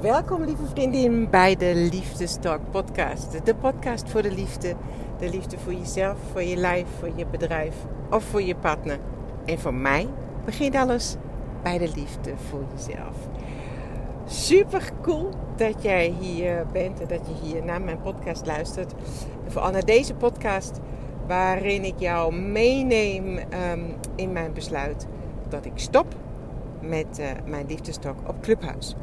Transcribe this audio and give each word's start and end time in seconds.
Welkom 0.00 0.44
lieve 0.44 0.66
vriendin 0.66 1.30
bij 1.30 1.56
de 1.56 1.88
Liefdestalk 1.92 2.60
podcast. 2.70 3.46
De 3.46 3.54
podcast 3.54 4.10
voor 4.10 4.22
de 4.22 4.32
liefde. 4.32 4.74
De 5.18 5.30
liefde 5.30 5.58
voor 5.58 5.72
jezelf, 5.72 6.18
voor 6.32 6.42
je 6.42 6.56
lijf, 6.56 6.86
voor 6.98 7.10
je 7.16 7.26
bedrijf 7.26 7.74
of 8.10 8.24
voor 8.24 8.42
je 8.42 8.56
partner. 8.56 8.98
En 9.44 9.58
voor 9.58 9.74
mij 9.74 10.08
begint 10.44 10.74
alles 10.74 11.16
bij 11.62 11.78
de 11.78 11.90
liefde 11.94 12.36
voor 12.36 12.64
jezelf. 12.74 13.16
Super 14.26 14.90
cool 15.02 15.28
dat 15.56 15.82
jij 15.82 16.14
hier 16.20 16.66
bent 16.72 17.00
en 17.00 17.08
dat 17.08 17.26
je 17.26 17.46
hier 17.48 17.64
naar 17.64 17.82
mijn 17.82 18.00
podcast 18.00 18.46
luistert. 18.46 18.92
En 19.44 19.52
vooral 19.52 19.70
naar 19.70 19.84
deze 19.84 20.14
podcast 20.14 20.80
waarin 21.26 21.84
ik 21.84 21.98
jou 21.98 22.34
meeneem 22.34 23.38
um, 23.38 23.94
in 24.14 24.32
mijn 24.32 24.52
besluit 24.52 25.06
dat 25.48 25.64
ik 25.64 25.72
stop 25.74 26.14
met 26.80 27.18
uh, 27.18 27.26
mijn 27.44 27.66
liefdestok 27.66 28.16
op 28.26 28.42
Clubhuis. 28.42 28.96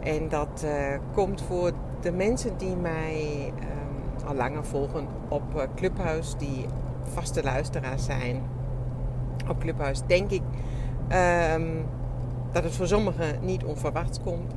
En 0.00 0.28
dat 0.28 0.62
uh, 0.64 0.98
komt 1.14 1.42
voor 1.42 1.72
de 2.00 2.12
mensen 2.12 2.56
die 2.56 2.76
mij 2.76 3.52
um, 3.60 4.26
al 4.28 4.34
langer 4.34 4.64
volgen 4.64 5.06
op 5.28 5.42
uh, 5.56 5.62
Clubhuis, 5.74 6.34
die 6.38 6.66
vaste 7.02 7.42
luisteraars 7.42 8.04
zijn 8.04 8.42
op 9.48 9.58
Clubhuis, 9.58 10.00
denk 10.06 10.30
ik 10.30 10.42
um, 11.54 11.84
dat 12.52 12.64
het 12.64 12.72
voor 12.74 12.86
sommigen 12.86 13.38
niet 13.40 13.64
onverwachts 13.64 14.18
komt. 14.24 14.52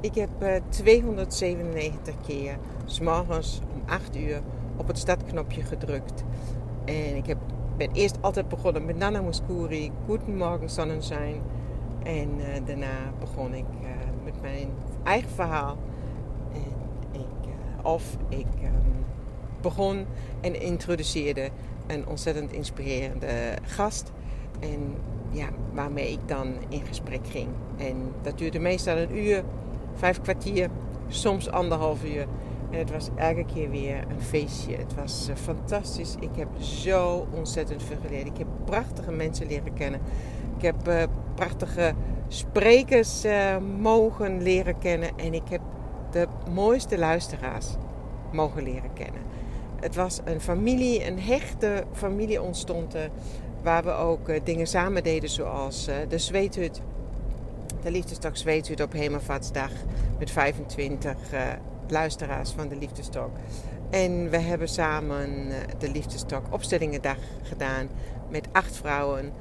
Ik 0.00 0.14
heb 0.14 0.30
297 0.68 2.14
keer 2.26 2.56
s'morgens 2.84 3.60
om 3.74 3.82
8 3.86 4.16
uur 4.16 4.40
op 4.76 4.86
het 4.86 4.98
startknopje 4.98 5.62
gedrukt. 5.62 6.24
En 6.84 7.16
ik 7.16 7.26
heb, 7.26 7.38
ben 7.76 7.90
eerst 7.92 8.18
altijd 8.20 8.48
begonnen 8.48 8.84
met 8.84 8.96
Nana 8.96 9.20
Mouskouri, 9.20 9.92
Goedemorgen 10.06 10.70
Sonnenschein. 10.70 11.40
En 12.02 12.28
daarna 12.64 13.12
begon 13.20 13.54
ik 13.54 13.64
met 14.24 14.40
mijn 14.40 14.68
eigen 15.04 15.30
verhaal. 15.30 15.76
En 16.52 17.20
ik, 17.20 17.46
uh, 17.46 17.84
of 17.84 18.16
ik 18.28 18.46
um, 18.62 19.04
begon 19.60 20.06
en 20.40 20.60
introduceerde 20.60 21.50
een 21.86 22.06
ontzettend 22.06 22.52
inspirerende 22.52 23.54
gast. 23.62 24.12
En 24.60 24.94
ja, 25.30 25.48
waarmee 25.72 26.12
ik 26.12 26.28
dan 26.28 26.54
in 26.68 26.86
gesprek 26.86 27.26
ging. 27.26 27.48
En 27.76 28.12
dat 28.22 28.38
duurde 28.38 28.58
meestal 28.58 28.96
een 28.96 29.16
uur, 29.16 29.42
vijf 29.94 30.20
kwartier, 30.20 30.68
soms 31.08 31.50
anderhalf 31.50 32.04
uur. 32.04 32.26
En 32.70 32.78
het 32.78 32.90
was 32.90 33.08
elke 33.16 33.44
keer 33.44 33.70
weer 33.70 34.04
een 34.08 34.20
feestje. 34.20 34.76
Het 34.76 34.94
was 34.94 35.28
uh, 35.30 35.36
fantastisch. 35.36 36.14
Ik 36.20 36.36
heb 36.36 36.48
zo 36.60 37.26
ontzettend 37.34 37.82
veel 37.82 37.96
geleerd. 38.06 38.26
Ik 38.26 38.38
heb 38.38 38.46
prachtige 38.64 39.12
mensen 39.12 39.46
leren 39.46 39.72
kennen. 39.74 40.00
Ik 40.56 40.62
heb 40.62 40.88
uh, 40.88 41.02
prachtige 41.34 41.94
sprekers 42.32 43.24
uh, 43.24 43.56
mogen 43.80 44.42
leren 44.42 44.78
kennen. 44.78 45.10
En 45.16 45.34
ik 45.34 45.48
heb 45.48 45.60
de 46.10 46.26
mooiste 46.50 46.98
luisteraars 46.98 47.66
mogen 48.32 48.62
leren 48.62 48.92
kennen. 48.92 49.20
Het 49.80 49.94
was 49.94 50.20
een 50.24 50.40
familie, 50.40 51.06
een 51.06 51.20
hechte 51.20 51.84
familie 51.92 52.42
ontstond 52.42 52.94
er. 52.94 53.10
Waar 53.62 53.84
we 53.84 53.90
ook 53.90 54.46
dingen 54.46 54.66
samen 54.66 55.02
deden 55.02 55.28
zoals 55.28 55.88
de 56.08 56.18
zweethut. 56.18 56.80
De 57.82 57.90
liefdesdag 57.90 58.36
zweethut 58.36 58.82
op 58.82 58.92
Hemelvaartsdag 58.92 59.70
met 60.18 60.30
25 60.30 61.16
luisteraars 61.88 62.50
van 62.50 62.68
de 62.68 62.76
Liefdestok. 62.76 63.30
En 63.90 64.30
we 64.30 64.38
hebben 64.38 64.68
samen 64.68 65.48
de 65.78 65.90
Liefdestok 65.90 66.42
opstellingendag 66.50 67.18
gedaan 67.42 67.88
met 68.28 68.48
acht 68.52 68.76
vrouwen, 68.76 69.32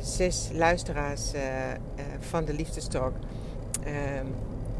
zes 0.00 0.50
luisteraars 0.52 1.34
uh, 1.34 1.40
uh, 1.40 2.04
van 2.18 2.44
de 2.44 2.54
Liefdestok. 2.54 3.12
Ehm, 3.84 4.26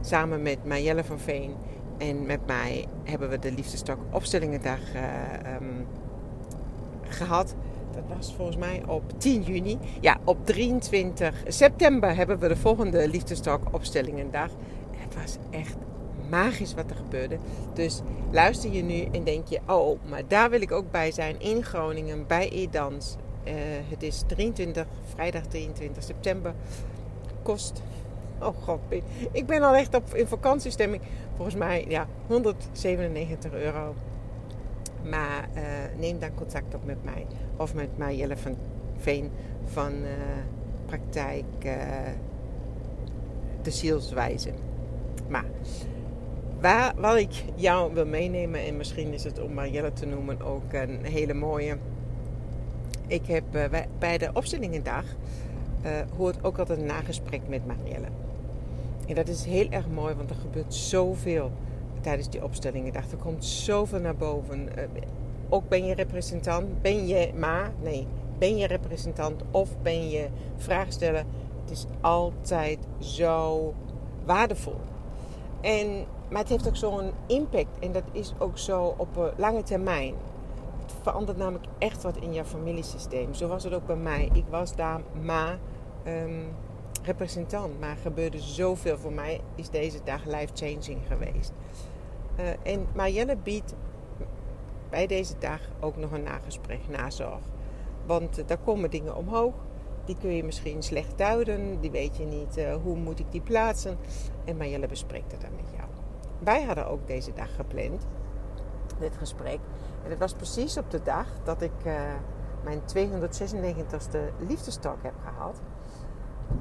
samen 0.00 0.42
met 0.42 0.64
Marjelle 0.64 1.04
van 1.04 1.18
Veen 1.18 1.54
en 1.98 2.26
met 2.26 2.46
mij 2.46 2.86
hebben 3.04 3.28
we 3.28 3.38
de 3.38 3.52
Liefdestok 3.52 3.98
opstellingendag 4.10 4.80
um, 5.60 5.86
gehad. 7.08 7.54
Dat 7.94 8.16
was 8.16 8.34
volgens 8.36 8.56
mij 8.56 8.82
op 8.86 9.20
10 9.20 9.42
juni. 9.42 9.78
Ja, 10.00 10.18
op 10.24 10.46
23 10.46 11.42
september 11.46 12.16
hebben 12.16 12.38
we 12.38 12.48
de 12.48 12.56
volgende 12.56 13.08
Liefdestok 13.08 13.60
opstellingendag. 13.70 14.50
En 14.90 14.98
het 14.98 15.14
was 15.14 15.36
echt 15.50 15.76
magisch 16.30 16.74
wat 16.74 16.90
er 16.90 16.96
gebeurde. 16.96 17.38
Dus 17.72 18.00
luister 18.30 18.72
je 18.72 18.82
nu 18.82 19.02
en 19.12 19.24
denk 19.24 19.46
je, 19.46 19.60
oh, 19.66 19.98
maar 20.08 20.22
daar 20.28 20.50
wil 20.50 20.60
ik 20.60 20.72
ook 20.72 20.90
bij 20.90 21.10
zijn 21.10 21.40
in 21.40 21.62
Groningen 21.62 22.26
bij 22.26 22.48
Edans. 22.48 23.16
Uh, 23.46 23.52
het 23.88 24.02
is 24.02 24.22
23, 24.26 24.86
vrijdag 25.14 25.42
23 25.46 26.02
september. 26.02 26.54
Kost, 27.42 27.82
oh 28.40 28.54
god, 28.62 28.80
ik 29.32 29.46
ben 29.46 29.62
al 29.62 29.74
echt 29.74 29.94
op, 29.94 30.14
in 30.14 30.26
vakantiestemming. 30.26 31.02
Volgens 31.36 31.56
mij, 31.56 31.84
ja, 31.88 32.06
197 32.26 33.52
euro. 33.52 33.94
Maar 35.10 35.48
uh, 35.54 35.62
neem 35.98 36.18
dan 36.18 36.34
contact 36.34 36.74
op 36.74 36.84
met 36.84 37.04
mij 37.04 37.26
of 37.56 37.74
met 37.74 37.98
Marjelle 37.98 38.36
van 38.36 38.56
Veen 38.96 39.30
van 39.64 39.92
uh, 39.92 40.08
praktijk 40.86 41.44
de 43.62 43.70
zielswijze. 43.70 44.50
Maar 45.28 45.44
Waar, 46.64 46.94
wat 46.96 47.16
ik 47.16 47.44
jou 47.54 47.94
wil 47.94 48.06
meenemen, 48.06 48.60
en 48.60 48.76
misschien 48.76 49.12
is 49.12 49.24
het 49.24 49.40
om 49.40 49.52
Marielle 49.52 49.92
te 49.92 50.06
noemen 50.06 50.42
ook 50.42 50.72
een 50.72 51.04
hele 51.04 51.34
mooie. 51.34 51.76
Ik 53.06 53.26
heb 53.26 53.44
uh, 53.54 53.64
bij 53.98 54.18
de 54.18 54.30
opstellingendag 54.32 55.04
uh, 55.84 55.90
hoort 56.16 56.44
ook 56.44 56.58
altijd 56.58 56.78
een 56.78 56.86
nagesprek 56.86 57.40
met 57.48 57.66
Marielle. 57.66 58.06
En 59.06 59.14
dat 59.14 59.28
is 59.28 59.44
heel 59.44 59.70
erg 59.70 59.88
mooi, 59.88 60.14
want 60.14 60.30
er 60.30 60.36
gebeurt 60.36 60.74
zoveel 60.74 61.50
tijdens 62.00 62.30
die 62.30 62.44
opstellingendag. 62.44 63.10
Er 63.10 63.16
komt 63.16 63.44
zoveel 63.44 64.00
naar 64.00 64.16
boven. 64.16 64.68
Uh, 64.78 64.84
ook 65.48 65.68
ben 65.68 65.84
je 65.84 65.94
representant, 65.94 66.82
ben 66.82 67.06
je 67.06 67.32
ma, 67.34 67.72
nee, 67.82 68.06
ben 68.38 68.56
je 68.56 68.66
representant 68.66 69.42
of 69.50 69.68
ben 69.82 70.08
je 70.08 70.26
vraagsteller. 70.56 71.24
Het 71.60 71.70
is 71.70 71.86
altijd 72.00 72.78
zo 72.98 73.74
waardevol. 74.24 74.80
En 75.60 76.04
maar 76.28 76.40
het 76.40 76.48
heeft 76.48 76.68
ook 76.68 76.76
zo'n 76.76 77.10
impact 77.26 77.78
en 77.80 77.92
dat 77.92 78.02
is 78.12 78.32
ook 78.38 78.58
zo 78.58 78.94
op 78.96 79.34
lange 79.36 79.62
termijn. 79.62 80.14
Het 80.86 80.94
verandert 81.02 81.38
namelijk 81.38 81.66
echt 81.78 82.02
wat 82.02 82.16
in 82.16 82.32
jouw 82.32 82.44
familiesysteem. 82.44 83.34
Zo 83.34 83.48
was 83.48 83.64
het 83.64 83.74
ook 83.74 83.86
bij 83.86 83.96
mij. 83.96 84.30
Ik 84.32 84.44
was 84.50 84.76
daar 84.76 85.00
maar 85.22 85.58
um, 86.06 86.54
representant, 87.02 87.80
maar 87.80 87.90
er 87.90 87.96
gebeurde 87.96 88.38
zoveel. 88.38 88.98
Voor 88.98 89.12
mij 89.12 89.40
is 89.54 89.70
deze 89.70 89.98
dag 90.04 90.24
life-changing 90.24 91.00
geweest. 91.06 91.52
Uh, 92.40 92.72
en 92.72 92.86
Marielle 92.94 93.36
biedt 93.36 93.74
bij 94.90 95.06
deze 95.06 95.34
dag 95.38 95.60
ook 95.80 95.96
nog 95.96 96.12
een 96.12 96.22
nagesprek, 96.22 96.88
nazorg. 96.88 97.42
Want 98.06 98.38
uh, 98.38 98.46
daar 98.46 98.58
komen 98.58 98.90
dingen 98.90 99.16
omhoog. 99.16 99.54
Die 100.04 100.16
kun 100.20 100.30
je 100.36 100.44
misschien 100.44 100.82
slecht 100.82 101.18
duiden. 101.18 101.80
Die 101.80 101.90
weet 101.90 102.16
je 102.16 102.24
niet 102.24 102.58
uh, 102.58 102.74
hoe 102.82 102.96
moet 102.96 103.20
ik 103.20 103.32
die 103.32 103.40
plaatsen. 103.40 103.98
En 104.44 104.56
Marielle 104.56 104.86
bespreekt 104.86 105.32
het 105.32 105.40
dan 105.40 105.56
met 105.56 105.70
jou 105.76 105.84
wij 106.44 106.62
hadden 106.62 106.86
ook 106.86 107.06
deze 107.06 107.32
dag 107.32 107.54
gepland, 107.54 108.06
dit 108.98 109.16
gesprek. 109.16 109.58
En 110.04 110.10
het 110.10 110.18
was 110.18 110.32
precies 110.32 110.76
op 110.76 110.90
de 110.90 111.02
dag 111.02 111.26
dat 111.44 111.62
ik 111.62 111.84
uh, 111.86 112.00
mijn 112.64 112.80
296ste 112.80 114.46
liefdestalk 114.46 115.02
heb 115.02 115.14
gehad. 115.24 115.60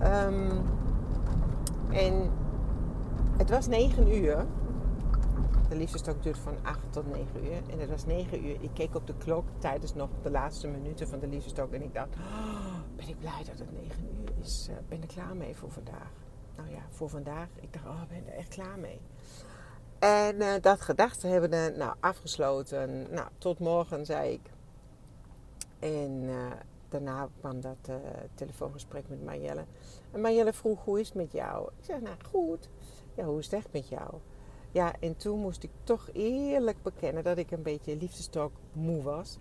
Um, 0.04 0.62
en 1.90 2.32
het 3.38 3.50
was 3.50 3.68
9 3.68 4.16
uur. 4.16 4.46
De 5.70 5.76
liefdestalk 5.76 6.24
duurt 6.24 6.38
van 6.38 6.56
8 6.62 6.80
tot 6.90 7.08
9 7.12 7.46
uur. 7.46 7.62
En 7.70 7.80
het 7.80 7.90
was 7.90 8.06
9 8.06 8.46
uur. 8.46 8.58
Ik 8.62 8.70
keek 8.74 8.96
op 8.96 9.08
de 9.08 9.16
klok 9.18 9.46
tijdens 9.58 9.94
nog 9.94 10.10
de 10.22 10.32
laatste 10.32 10.68
minuten 10.68 11.08
van 11.08 11.20
de 11.20 11.28
liefdestalk. 11.28 11.72
En 11.72 11.82
ik 11.82 11.94
dacht, 11.94 12.16
oh, 12.16 12.76
ben 12.96 13.08
ik 13.08 13.20
blij 13.20 13.44
dat 13.46 13.60
het 13.60 13.72
9 13.72 14.04
uur 14.20 14.32
is. 14.42 14.68
Uh, 14.70 14.76
ben 14.88 15.04
ik 15.04 15.08
klaar 15.08 15.36
mee 15.36 15.56
voor 15.56 15.72
vandaag? 15.72 16.12
Nou 16.56 16.70
ja, 16.70 16.82
voor 16.90 17.10
vandaag. 17.10 17.48
Ik 17.60 17.74
dacht, 17.74 17.86
oh, 17.86 18.02
ben 18.10 18.28
er 18.28 18.34
echt 18.34 18.50
klaar 18.50 18.80
mee. 18.80 19.00
En 20.04 20.36
uh, 20.36 20.54
dat 20.62 20.82
gedachte 20.82 21.28
hebben 21.28 21.78
nou, 21.78 21.96
afgesloten. 22.00 23.08
Nou, 23.12 23.28
tot 23.38 23.60
morgen, 23.60 24.06
zei 24.06 24.32
ik. 24.32 24.52
En 25.80 26.24
uh, 26.24 26.52
daarna 26.90 27.30
kwam 27.40 27.62
dat 27.62 27.78
uh, 27.90 27.96
telefoongesprek 28.34 29.10
met 29.10 29.24
Marjelle. 29.24 29.66
En 30.12 30.22
Marjelle 30.22 30.54
vroeg, 30.54 30.84
hoe 30.84 31.00
is 31.00 31.08
het 31.08 31.16
met 31.16 31.32
jou? 31.32 31.70
Ik 31.80 31.86
zeg, 31.86 32.02
nou 32.02 32.16
goed. 32.26 32.70
Ja, 33.16 33.24
hoe 33.24 33.40
is 33.40 33.46
het 33.46 33.54
echt 33.54 33.68
met 33.72 33.90
jou? 33.90 34.14
Ja, 34.72 34.94
en 35.00 35.18
toen 35.18 35.40
moest 35.40 35.64
ik 35.64 35.72
toch 35.84 36.10
eerlijk 36.14 36.82
bekennen 36.82 37.24
dat 37.24 37.38
ik 37.38 37.52
een 37.52 37.64
beetje 37.64 37.98
liefdestok 37.98 38.52
moe 38.72 39.04
was. 39.04 39.38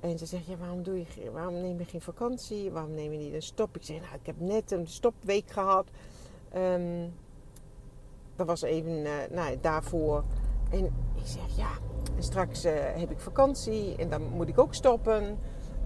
En 0.00 0.18
ze 0.18 0.26
zegt, 0.26 0.46
ja, 0.46 0.56
waarom, 0.56 0.82
doe 0.82 0.98
je, 0.98 1.30
waarom 1.30 1.54
neem 1.54 1.78
je 1.78 1.84
geen 1.84 2.00
vakantie? 2.00 2.70
Waarom 2.70 2.94
neem 2.94 3.12
je 3.12 3.18
niet 3.18 3.34
een 3.34 3.42
stop? 3.42 3.76
Ik 3.76 3.82
zeg, 3.82 4.00
nou, 4.00 4.14
ik 4.14 4.26
heb 4.26 4.40
net 4.40 4.70
een 4.70 4.86
stopweek 4.86 5.50
gehad. 5.50 5.86
Um, 6.56 7.12
dat 8.38 8.46
was 8.46 8.62
even 8.62 8.90
uh, 8.90 9.10
nou, 9.30 9.58
daarvoor. 9.60 10.24
En 10.70 10.84
ik 11.14 11.24
zeg 11.24 11.56
ja, 11.56 11.68
en 12.16 12.22
straks 12.22 12.64
uh, 12.64 12.72
heb 12.74 13.10
ik 13.10 13.18
vakantie 13.18 13.96
en 13.96 14.08
dan 14.10 14.22
moet 14.22 14.48
ik 14.48 14.58
ook 14.58 14.74
stoppen. 14.74 15.38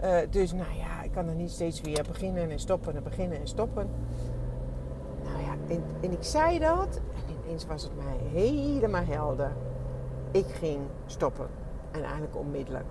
Uh, 0.03 0.17
dus 0.31 0.53
nou 0.53 0.75
ja, 0.79 1.03
ik 1.03 1.13
kan 1.13 1.29
er 1.29 1.35
niet 1.35 1.51
steeds 1.51 1.81
weer 1.81 2.05
beginnen 2.09 2.51
en 2.51 2.59
stoppen 2.59 2.97
en 2.97 3.03
beginnen 3.03 3.41
en 3.41 3.49
stoppen. 3.49 3.89
Nou 5.25 5.43
ja, 5.43 5.75
en, 5.75 5.83
en 6.01 6.13
ik 6.13 6.23
zei 6.23 6.59
dat 6.59 7.01
en 7.27 7.35
ineens 7.45 7.67
was 7.67 7.83
het 7.83 7.97
mij 7.97 8.43
helemaal 8.43 9.05
helder. 9.05 9.53
Ik 10.31 10.47
ging 10.47 10.81
stoppen. 11.07 11.47
En 11.91 12.03
eigenlijk 12.03 12.37
onmiddellijk. 12.37 12.87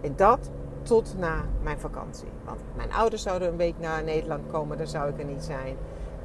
En 0.00 0.16
dat 0.16 0.50
tot 0.82 1.14
na 1.18 1.44
mijn 1.62 1.78
vakantie. 1.78 2.28
Want 2.44 2.60
mijn 2.76 2.92
ouders 2.92 3.22
zouden 3.22 3.48
een 3.48 3.56
week 3.56 3.78
naar 3.78 4.04
Nederland 4.04 4.46
komen, 4.50 4.78
daar 4.78 4.86
zou 4.86 5.10
ik 5.10 5.18
er 5.18 5.24
niet 5.24 5.42
zijn. 5.42 5.76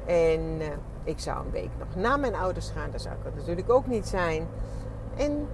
En 0.06 0.40
uh, 0.60 0.66
ik 1.04 1.18
zou 1.18 1.44
een 1.44 1.50
week 1.50 1.70
nog 1.78 1.94
na 1.94 2.16
mijn 2.16 2.34
ouders 2.34 2.70
gaan, 2.70 2.90
daar 2.90 3.00
zou 3.00 3.14
ik 3.14 3.34
natuurlijk 3.34 3.70
ook 3.70 3.86
niet 3.86 4.06
zijn. 4.06 4.46
En 5.16 5.48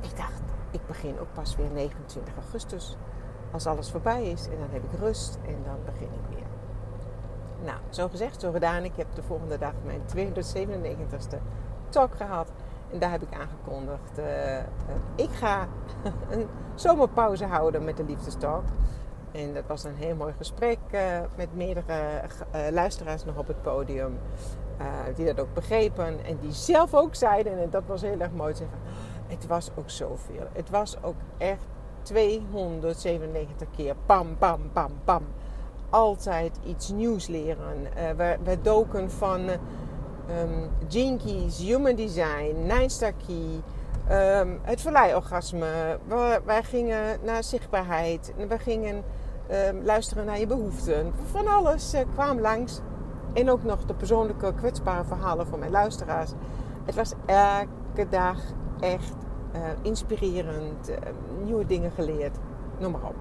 ik 0.00 0.16
dacht, 0.16 0.42
ik 0.70 0.86
begin 0.86 1.20
ook 1.20 1.32
pas 1.32 1.56
weer 1.56 1.70
29 1.70 2.34
augustus. 2.34 2.96
Als 3.50 3.66
alles 3.66 3.90
voorbij 3.90 4.30
is 4.30 4.44
en 4.44 4.58
dan 4.58 4.68
heb 4.70 4.82
ik 4.84 4.98
rust 4.98 5.38
en 5.46 5.56
dan 5.64 5.76
begin 5.84 6.08
ik 6.12 6.36
weer. 6.36 6.46
Nou, 7.64 7.78
zo 7.88 8.08
gezegd, 8.08 8.40
zo 8.40 8.52
gedaan. 8.52 8.84
Ik 8.84 8.96
heb 8.96 9.06
de 9.14 9.22
volgende 9.22 9.58
dag 9.58 9.72
mijn 9.84 10.00
297ste 10.16 11.38
talk 11.88 12.14
gehad. 12.14 12.52
En 12.92 12.98
daar 12.98 13.10
heb 13.10 13.22
ik 13.22 13.34
aangekondigd. 13.34 14.18
Uh, 14.18 14.58
ik 15.14 15.30
ga 15.30 15.66
een 16.30 16.48
zomerpauze 16.74 17.44
houden 17.44 17.84
met 17.84 17.96
de 17.96 18.04
liefdestalk. 18.04 18.64
En 19.36 19.54
dat 19.54 19.62
was 19.66 19.84
een 19.84 19.96
heel 19.96 20.14
mooi 20.14 20.32
gesprek 20.36 20.78
uh, 20.92 21.00
met 21.36 21.54
meerdere 21.54 21.94
luisteraars 22.70 23.24
nog 23.24 23.36
op 23.36 23.46
het 23.46 23.62
podium. 23.62 24.18
die 25.14 25.26
dat 25.26 25.40
ook 25.40 25.54
begrepen. 25.54 26.24
En 26.24 26.38
die 26.40 26.52
zelf 26.52 26.94
ook 26.94 27.14
zeiden, 27.14 27.58
en 27.58 27.70
dat 27.70 27.82
was 27.86 28.02
heel 28.02 28.20
erg 28.20 28.32
mooi, 28.32 28.54
zeggen, 28.54 28.78
het 29.26 29.46
was 29.46 29.70
ook 29.74 29.90
zoveel. 29.90 30.46
Het 30.52 30.70
was 30.70 30.96
ook 31.02 31.16
echt 31.38 31.66
297 32.02 33.68
keer 33.76 33.94
pam, 34.06 34.36
pam, 34.38 34.60
pam, 34.72 34.90
pam 35.04 35.22
altijd 35.90 36.58
iets 36.66 36.90
nieuws 36.90 37.26
leren. 37.26 37.88
We, 38.16 38.36
we, 38.44 38.60
doken 38.62 39.10
van 39.10 39.48
um, 39.48 40.70
Jinkies, 40.88 41.58
Human 41.58 41.94
Design, 41.94 42.72
Key, 42.98 43.62
um, 44.40 44.60
het 44.62 44.80
verleidorgasme. 44.80 45.98
We, 46.08 46.40
wij 46.44 46.62
gingen 46.62 47.18
naar 47.22 47.44
zichtbaarheid. 47.44 48.32
We 48.48 48.58
gingen 48.58 49.04
um, 49.50 49.84
luisteren 49.84 50.24
naar 50.24 50.38
je 50.38 50.46
behoeften. 50.46 51.12
Van 51.30 51.46
alles 51.46 51.94
uh, 51.94 52.00
kwam 52.12 52.40
langs. 52.40 52.80
En 53.32 53.50
ook 53.50 53.62
nog 53.62 53.84
de 53.84 53.94
persoonlijke 53.94 54.54
kwetsbare 54.54 55.04
verhalen 55.04 55.46
van 55.46 55.58
mijn 55.58 55.70
luisteraars. 55.70 56.30
Het 56.84 56.94
was 56.94 57.12
elke 57.26 58.08
dag 58.08 58.38
echt 58.80 59.14
uh, 59.54 59.60
inspirerend. 59.82 60.90
Uh, 60.90 60.96
nieuwe 61.44 61.66
dingen 61.66 61.90
geleerd. 61.90 62.36
Noem 62.78 62.92
maar 62.92 63.04
op. 63.04 63.16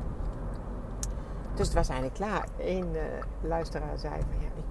Dus 1.53 1.65
het 1.65 1.75
was 1.75 1.89
eigenlijk 1.89 2.19
klaar. 2.19 2.47
Eén 2.59 2.87
uh, 2.93 3.01
luisteraar 3.41 3.97
zei 3.97 4.13
van 4.13 4.39
ja, 4.39 4.47
ik, 4.55 4.63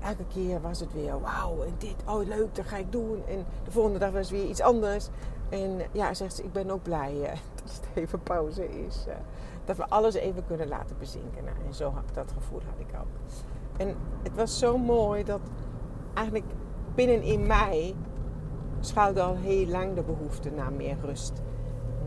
elke 0.00 0.24
keer 0.32 0.60
was 0.60 0.80
het 0.80 0.92
weer 0.92 1.20
wauw 1.20 1.62
en 1.62 1.74
dit, 1.78 1.96
oh 2.06 2.26
leuk, 2.26 2.54
dat 2.54 2.66
ga 2.66 2.76
ik 2.76 2.92
doen. 2.92 3.22
En 3.28 3.44
de 3.64 3.70
volgende 3.70 3.98
dag 3.98 4.10
was 4.10 4.30
weer 4.30 4.44
iets 4.44 4.60
anders. 4.60 5.08
En 5.48 5.80
ja, 5.92 6.14
zegt 6.14 6.34
ze, 6.34 6.42
ik 6.42 6.52
ben 6.52 6.70
ook 6.70 6.82
blij 6.82 7.14
dat 7.62 7.72
het 7.72 7.88
even 7.94 8.20
pauze 8.20 8.68
is. 8.86 9.06
Dat 9.66 9.76
we 9.76 9.88
alles 9.88 10.14
even 10.14 10.46
kunnen 10.46 10.68
laten 10.68 10.96
bezinken. 10.98 11.44
Nou, 11.44 11.56
en 11.66 11.74
zo 11.74 11.90
had 11.90 12.14
dat 12.14 12.32
gevoel 12.32 12.60
had 12.66 12.78
ik 12.88 13.00
ook. 13.00 13.40
En 13.76 13.96
het 14.22 14.34
was 14.34 14.58
zo 14.58 14.78
mooi 14.78 15.24
dat 15.24 15.40
eigenlijk 16.14 16.46
binnenin 16.94 17.46
mij 17.46 17.94
schuilde 18.80 19.22
al 19.22 19.36
heel 19.36 19.66
lang 19.66 19.94
de 19.94 20.02
behoefte 20.02 20.50
naar 20.50 20.72
meer 20.72 20.96
rust. 21.04 21.42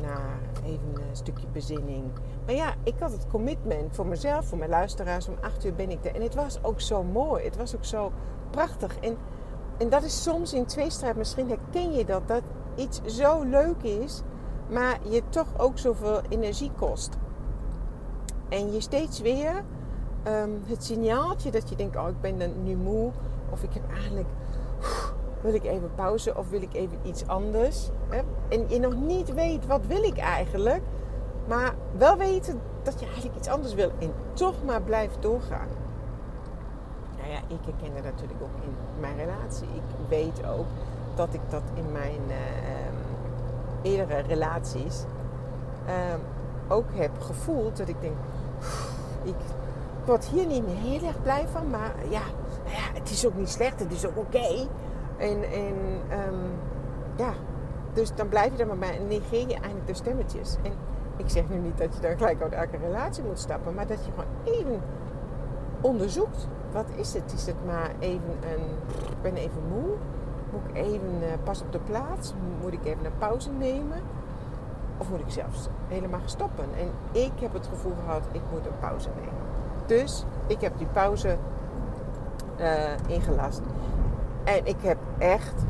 Naar 0.01 0.39
even 0.63 1.09
een 1.09 1.15
stukje 1.15 1.47
bezinning 1.47 2.11
maar 2.49 2.57
ja, 2.57 2.73
ik 2.83 2.93
had 2.99 3.11
het 3.11 3.27
commitment 3.27 3.95
voor 3.95 4.05
mezelf, 4.07 4.45
voor 4.45 4.57
mijn 4.57 4.69
luisteraars. 4.69 5.27
Om 5.27 5.35
acht 5.41 5.65
uur 5.65 5.73
ben 5.73 5.89
ik 5.89 6.05
er. 6.05 6.15
En 6.15 6.21
het 6.21 6.35
was 6.35 6.63
ook 6.63 6.81
zo 6.81 7.03
mooi. 7.03 7.43
Het 7.43 7.57
was 7.57 7.75
ook 7.75 7.85
zo 7.85 8.11
prachtig. 8.49 8.97
En, 8.99 9.17
en 9.77 9.89
dat 9.89 10.03
is 10.03 10.23
soms 10.23 10.53
in 10.53 10.65
tweestrijd. 10.65 11.15
Misschien 11.15 11.49
herken 11.49 11.91
je 11.93 12.05
dat. 12.05 12.27
Dat 12.27 12.41
iets 12.75 13.01
zo 13.05 13.43
leuk 13.43 13.83
is. 13.83 14.21
Maar 14.69 14.99
je 15.09 15.21
toch 15.29 15.47
ook 15.57 15.77
zoveel 15.77 16.21
energie 16.29 16.71
kost. 16.77 17.17
En 18.49 18.73
je 18.73 18.81
steeds 18.81 19.21
weer 19.21 19.63
um, 20.27 20.63
het 20.67 20.83
signaaltje 20.83 21.51
dat 21.51 21.69
je 21.69 21.75
denkt... 21.75 21.95
Oh, 21.95 22.07
ik 22.07 22.21
ben 22.21 22.63
nu 22.63 22.75
moe. 22.75 23.11
Of 23.49 23.63
ik 23.63 23.73
heb 23.73 23.91
eigenlijk... 23.91 24.27
Wil 25.41 25.53
ik 25.53 25.63
even 25.63 25.91
pauze 25.95 26.37
of 26.37 26.49
wil 26.49 26.61
ik 26.61 26.73
even 26.73 26.97
iets 27.03 27.27
anders? 27.27 27.89
En 28.49 28.65
je 28.67 28.79
nog 28.79 28.95
niet 28.95 29.33
weet, 29.33 29.67
wat 29.67 29.85
wil 29.85 30.03
ik 30.03 30.17
eigenlijk? 30.17 30.81
Maar 31.47 31.73
wel 31.97 32.17
weten 32.17 32.61
dat 32.83 32.99
je 32.99 33.05
eigenlijk 33.05 33.37
iets 33.37 33.47
anders 33.47 33.73
wil 33.73 33.91
en 33.99 34.13
toch 34.33 34.55
maar 34.65 34.81
blijft 34.81 35.21
doorgaan. 35.21 35.67
Nou 37.17 37.31
ja, 37.31 37.37
ik 37.37 37.59
herken 37.65 37.93
dat 37.95 38.03
natuurlijk 38.03 38.41
ook 38.41 38.63
in 38.63 38.75
mijn 38.99 39.15
relatie. 39.15 39.67
Ik 39.67 40.07
weet 40.09 40.45
ook 40.45 40.65
dat 41.15 41.33
ik 41.33 41.41
dat 41.49 41.63
in 41.73 41.91
mijn 41.91 42.21
uh, 42.27 43.91
eerdere 43.91 44.21
relaties 44.21 45.03
uh, 45.87 45.93
ook 46.67 46.87
heb 46.93 47.21
gevoeld. 47.21 47.77
Dat 47.77 47.87
ik 47.87 48.01
denk, 48.01 48.15
ik, 49.23 49.35
word 50.05 50.25
hier 50.25 50.45
niet 50.45 50.65
meer 50.67 50.75
heel 50.75 51.07
erg 51.07 51.21
blij 51.21 51.47
van. 51.51 51.69
Maar 51.69 51.93
ja, 52.09 52.21
nou 52.63 52.75
ja 52.75 52.99
het 52.99 53.09
is 53.09 53.25
ook 53.25 53.35
niet 53.35 53.49
slecht, 53.49 53.79
het 53.79 53.91
is 53.91 54.05
ook 54.05 54.17
oké. 54.17 54.67
En, 55.17 55.43
en 55.43 55.75
um, 56.27 56.51
ja, 57.15 57.33
dus 57.93 58.15
dan 58.15 58.27
blijf 58.27 58.51
je 58.55 58.61
er 58.61 58.67
maar 58.67 58.77
bij 58.77 58.99
negeer 59.07 59.47
je 59.47 59.53
eigenlijk 59.53 59.87
de 59.87 59.93
stemmetjes. 59.93 60.55
En 60.63 60.71
ik 61.17 61.29
zeg 61.29 61.49
nu 61.49 61.57
niet 61.57 61.77
dat 61.77 61.95
je 61.95 62.01
daar 62.01 62.17
gelijk 62.17 62.41
uit 62.41 62.53
elke 62.53 62.77
relatie 62.77 63.23
moet 63.23 63.39
stappen, 63.39 63.73
maar 63.73 63.87
dat 63.87 64.05
je 64.05 64.11
gewoon 64.11 64.55
even 64.55 64.81
onderzoekt. 65.81 66.47
Wat 66.71 66.85
is 66.95 67.13
het? 67.13 67.33
Is 67.33 67.45
het 67.45 67.65
maar 67.65 67.91
even 67.99 68.37
een. 68.41 68.63
Ik 69.09 69.21
ben 69.21 69.35
even 69.35 69.61
moe. 69.69 69.95
Moet 70.51 70.61
ik 70.69 70.75
even 70.75 71.21
uh, 71.21 71.27
pas 71.43 71.61
op 71.61 71.71
de 71.71 71.79
plaats? 71.79 72.33
Moet 72.61 72.73
ik 72.73 72.85
even 72.85 73.05
een 73.05 73.17
pauze 73.17 73.51
nemen? 73.51 74.01
Of 74.99 75.09
moet 75.09 75.19
ik 75.19 75.29
zelfs 75.29 75.67
helemaal 75.87 76.19
stoppen? 76.25 76.65
En 76.77 76.91
ik 77.11 77.31
heb 77.39 77.53
het 77.53 77.67
gevoel 77.67 77.93
gehad, 78.05 78.23
ik 78.31 78.41
moet 78.51 78.65
een 78.65 78.79
pauze 78.79 79.09
nemen. 79.15 79.33
Dus 79.85 80.25
ik 80.47 80.61
heb 80.61 80.77
die 80.77 80.87
pauze 80.87 81.37
uh, 82.59 82.67
ingelast. 83.07 83.61
En 84.43 84.65
ik 84.65 84.81
heb 84.81 84.97
echt 85.17 85.65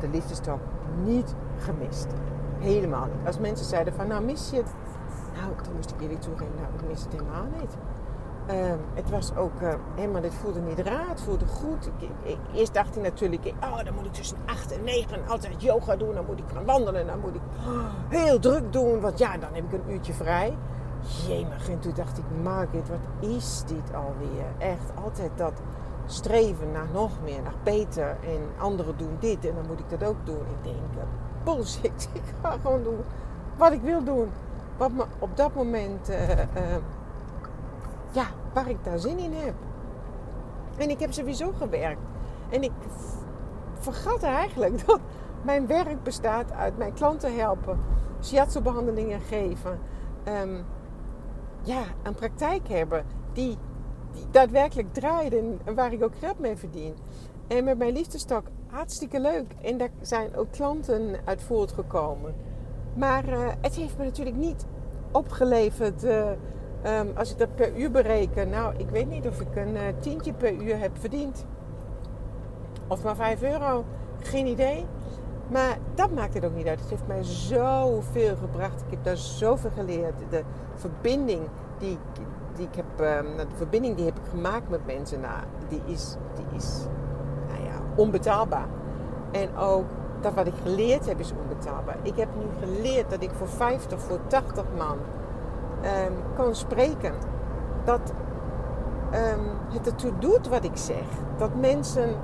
de 0.00 0.08
liefdestok 0.08 0.60
niet 1.04 1.34
gemist. 1.58 2.06
Helemaal 2.58 3.04
niet. 3.04 3.26
Als 3.26 3.38
mensen 3.38 3.66
zeiden 3.66 3.94
van, 3.94 4.06
nou 4.08 4.24
mis 4.24 4.50
je 4.50 4.56
het? 4.56 4.74
Nou, 5.40 5.52
dan 5.62 5.74
moest 5.74 5.90
ik 5.90 6.00
eerlijk 6.00 6.20
toegeven, 6.20 6.54
nou, 6.54 6.68
ik 6.74 6.88
mis 6.88 7.02
het 7.02 7.12
helemaal 7.12 7.46
niet. 7.60 7.76
Um, 8.50 8.80
het 8.94 9.10
was 9.10 9.36
ook 9.36 9.60
uh, 9.60 9.74
helemaal, 9.94 10.20
dit 10.20 10.34
voelde 10.34 10.60
niet 10.60 10.78
raar, 10.78 11.08
het 11.08 11.20
voelde 11.20 11.46
goed. 11.46 11.86
Ik, 11.86 12.08
ik, 12.22 12.38
eerst 12.54 12.74
dacht 12.74 12.94
hij 12.94 13.02
natuurlijk, 13.02 13.52
oh, 13.60 13.84
dan 13.84 13.94
moet 13.94 14.04
ik 14.04 14.12
tussen 14.12 14.36
8 14.46 14.72
en 14.72 14.84
9 14.84 15.28
altijd 15.28 15.62
yoga 15.62 15.96
doen. 15.96 16.14
Dan 16.14 16.24
moet 16.26 16.38
ik 16.38 16.44
gaan 16.52 16.64
wandelen, 16.64 17.06
dan 17.06 17.20
moet 17.20 17.34
ik 17.34 17.40
heel 18.08 18.38
druk 18.38 18.72
doen. 18.72 19.00
Want 19.00 19.18
ja, 19.18 19.36
dan 19.36 19.48
heb 19.52 19.64
ik 19.64 19.72
een 19.72 19.92
uurtje 19.92 20.12
vrij. 20.12 20.56
Jemig, 21.26 21.68
en 21.68 21.78
toen 21.78 21.92
dacht 21.94 22.18
ik, 22.18 22.24
Margit, 22.42 22.88
wat 22.88 23.30
is 23.30 23.62
dit 23.66 23.94
alweer? 23.94 24.46
Echt, 24.58 24.90
altijd 25.04 25.30
dat 25.36 25.60
streven 26.06 26.72
naar 26.72 26.88
nog 26.92 27.10
meer, 27.22 27.42
naar 27.42 27.54
beter. 27.62 28.08
En 28.08 28.40
anderen 28.58 28.96
doen 28.96 29.16
dit 29.18 29.46
en 29.46 29.54
dan 29.54 29.66
moet 29.66 29.80
ik 29.80 29.98
dat 29.98 30.08
ook 30.08 30.26
doen. 30.26 30.40
Ik 30.40 30.62
denk, 30.62 31.06
bullshit. 31.44 32.08
Ik 32.12 32.22
ga 32.42 32.56
gewoon 32.62 32.82
doen 32.82 33.04
wat 33.56 33.72
ik 33.72 33.82
wil 33.82 34.04
doen. 34.04 34.30
Wat 34.76 34.92
me 34.92 35.04
op 35.18 35.36
dat 35.36 35.54
moment, 35.54 36.10
uh, 36.10 36.28
uh, 36.28 36.44
ja, 38.10 38.26
waar 38.56 38.70
ik 38.70 38.84
daar 38.84 38.98
zin 38.98 39.18
in 39.18 39.32
heb. 39.32 39.54
En 40.76 40.90
ik 40.90 41.00
heb 41.00 41.12
sowieso 41.12 41.52
gewerkt. 41.58 42.00
En 42.50 42.62
ik 42.62 42.72
vergat 43.74 44.22
eigenlijk 44.22 44.86
dat 44.86 45.00
mijn 45.42 45.66
werk 45.66 46.02
bestaat 46.02 46.52
uit 46.52 46.78
mijn 46.78 46.92
klanten 46.92 47.36
helpen, 47.36 47.78
shiatsu-behandelingen 48.22 49.20
geven, 49.20 49.78
um, 50.28 50.64
ja, 51.62 51.82
een 52.02 52.14
praktijk 52.14 52.68
hebben 52.68 53.04
die, 53.32 53.56
die 54.12 54.26
daadwerkelijk 54.30 54.92
draait 54.92 55.34
en 55.34 55.74
waar 55.74 55.92
ik 55.92 56.02
ook 56.02 56.16
geld 56.18 56.38
mee 56.38 56.56
verdien. 56.56 56.94
En 57.46 57.64
met 57.64 57.78
mijn 57.78 57.92
liefdestak 57.92 58.46
hartstikke 58.66 59.20
leuk. 59.20 59.52
En 59.62 59.78
daar 59.78 59.90
zijn 60.00 60.36
ook 60.36 60.50
klanten 60.50 61.16
uit 61.24 61.42
voortgekomen. 61.42 62.34
Maar 62.94 63.28
uh, 63.28 63.48
het 63.60 63.74
heeft 63.74 63.98
me 63.98 64.04
natuurlijk 64.04 64.36
niet 64.36 64.66
opgeleverd. 65.12 66.04
Uh, 66.04 66.30
um, 66.86 67.10
als 67.16 67.30
ik 67.30 67.38
dat 67.38 67.54
per 67.54 67.76
uur 67.76 67.90
bereken. 67.90 68.50
Nou, 68.50 68.74
ik 68.76 68.90
weet 68.90 69.08
niet 69.08 69.26
of 69.26 69.40
ik 69.40 69.56
een 69.56 69.74
uh, 69.74 69.80
tientje 69.98 70.32
per 70.32 70.52
uur 70.52 70.78
heb 70.78 70.90
verdiend. 70.98 71.44
Of 72.86 73.04
maar 73.04 73.16
5 73.16 73.42
euro. 73.42 73.84
Geen 74.20 74.46
idee. 74.46 74.84
Maar 75.48 75.78
dat 75.94 76.10
maakt 76.10 76.34
het 76.34 76.44
ook 76.44 76.54
niet 76.54 76.66
uit. 76.66 76.80
Het 76.80 76.90
heeft 76.90 77.06
mij 77.06 77.22
zoveel 77.22 78.36
gebracht. 78.36 78.80
Ik 78.80 78.90
heb 78.90 79.04
daar 79.04 79.16
zoveel 79.16 79.70
geleerd. 79.74 80.14
De 80.30 80.42
verbinding 80.74 81.40
die, 81.78 81.98
die 82.54 82.66
ik 82.66 82.74
heb, 82.74 83.24
um, 83.24 83.36
de 83.36 83.56
verbinding 83.56 83.96
die 83.96 84.04
heb 84.04 84.18
ik 84.18 84.30
gemaakt 84.30 84.68
met 84.68 84.86
mensen, 84.86 85.20
nou, 85.20 85.42
die 85.68 85.82
is, 85.86 86.16
die 86.34 86.56
is 86.56 86.86
onbetaalbaar. 87.94 88.66
En 89.30 89.56
ook 89.56 89.84
dat 90.20 90.34
wat 90.34 90.46
ik 90.46 90.54
geleerd 90.62 91.06
heb 91.06 91.18
is 91.18 91.32
onbetaalbaar. 91.42 91.96
Ik 92.02 92.16
heb 92.16 92.28
nu 92.38 92.44
geleerd 92.66 93.10
dat 93.10 93.22
ik 93.22 93.30
voor 93.30 93.48
50, 93.48 94.00
voor 94.00 94.20
80 94.26 94.64
man 94.76 94.98
um, 95.86 96.12
kan 96.36 96.54
spreken. 96.54 97.12
Dat 97.84 98.12
um, 99.14 99.46
het 99.72 99.86
ertoe 99.86 100.12
doet 100.18 100.48
wat 100.48 100.64
ik 100.64 100.76
zeg. 100.76 101.04
Dat 101.36 101.50
mensen 101.60 102.14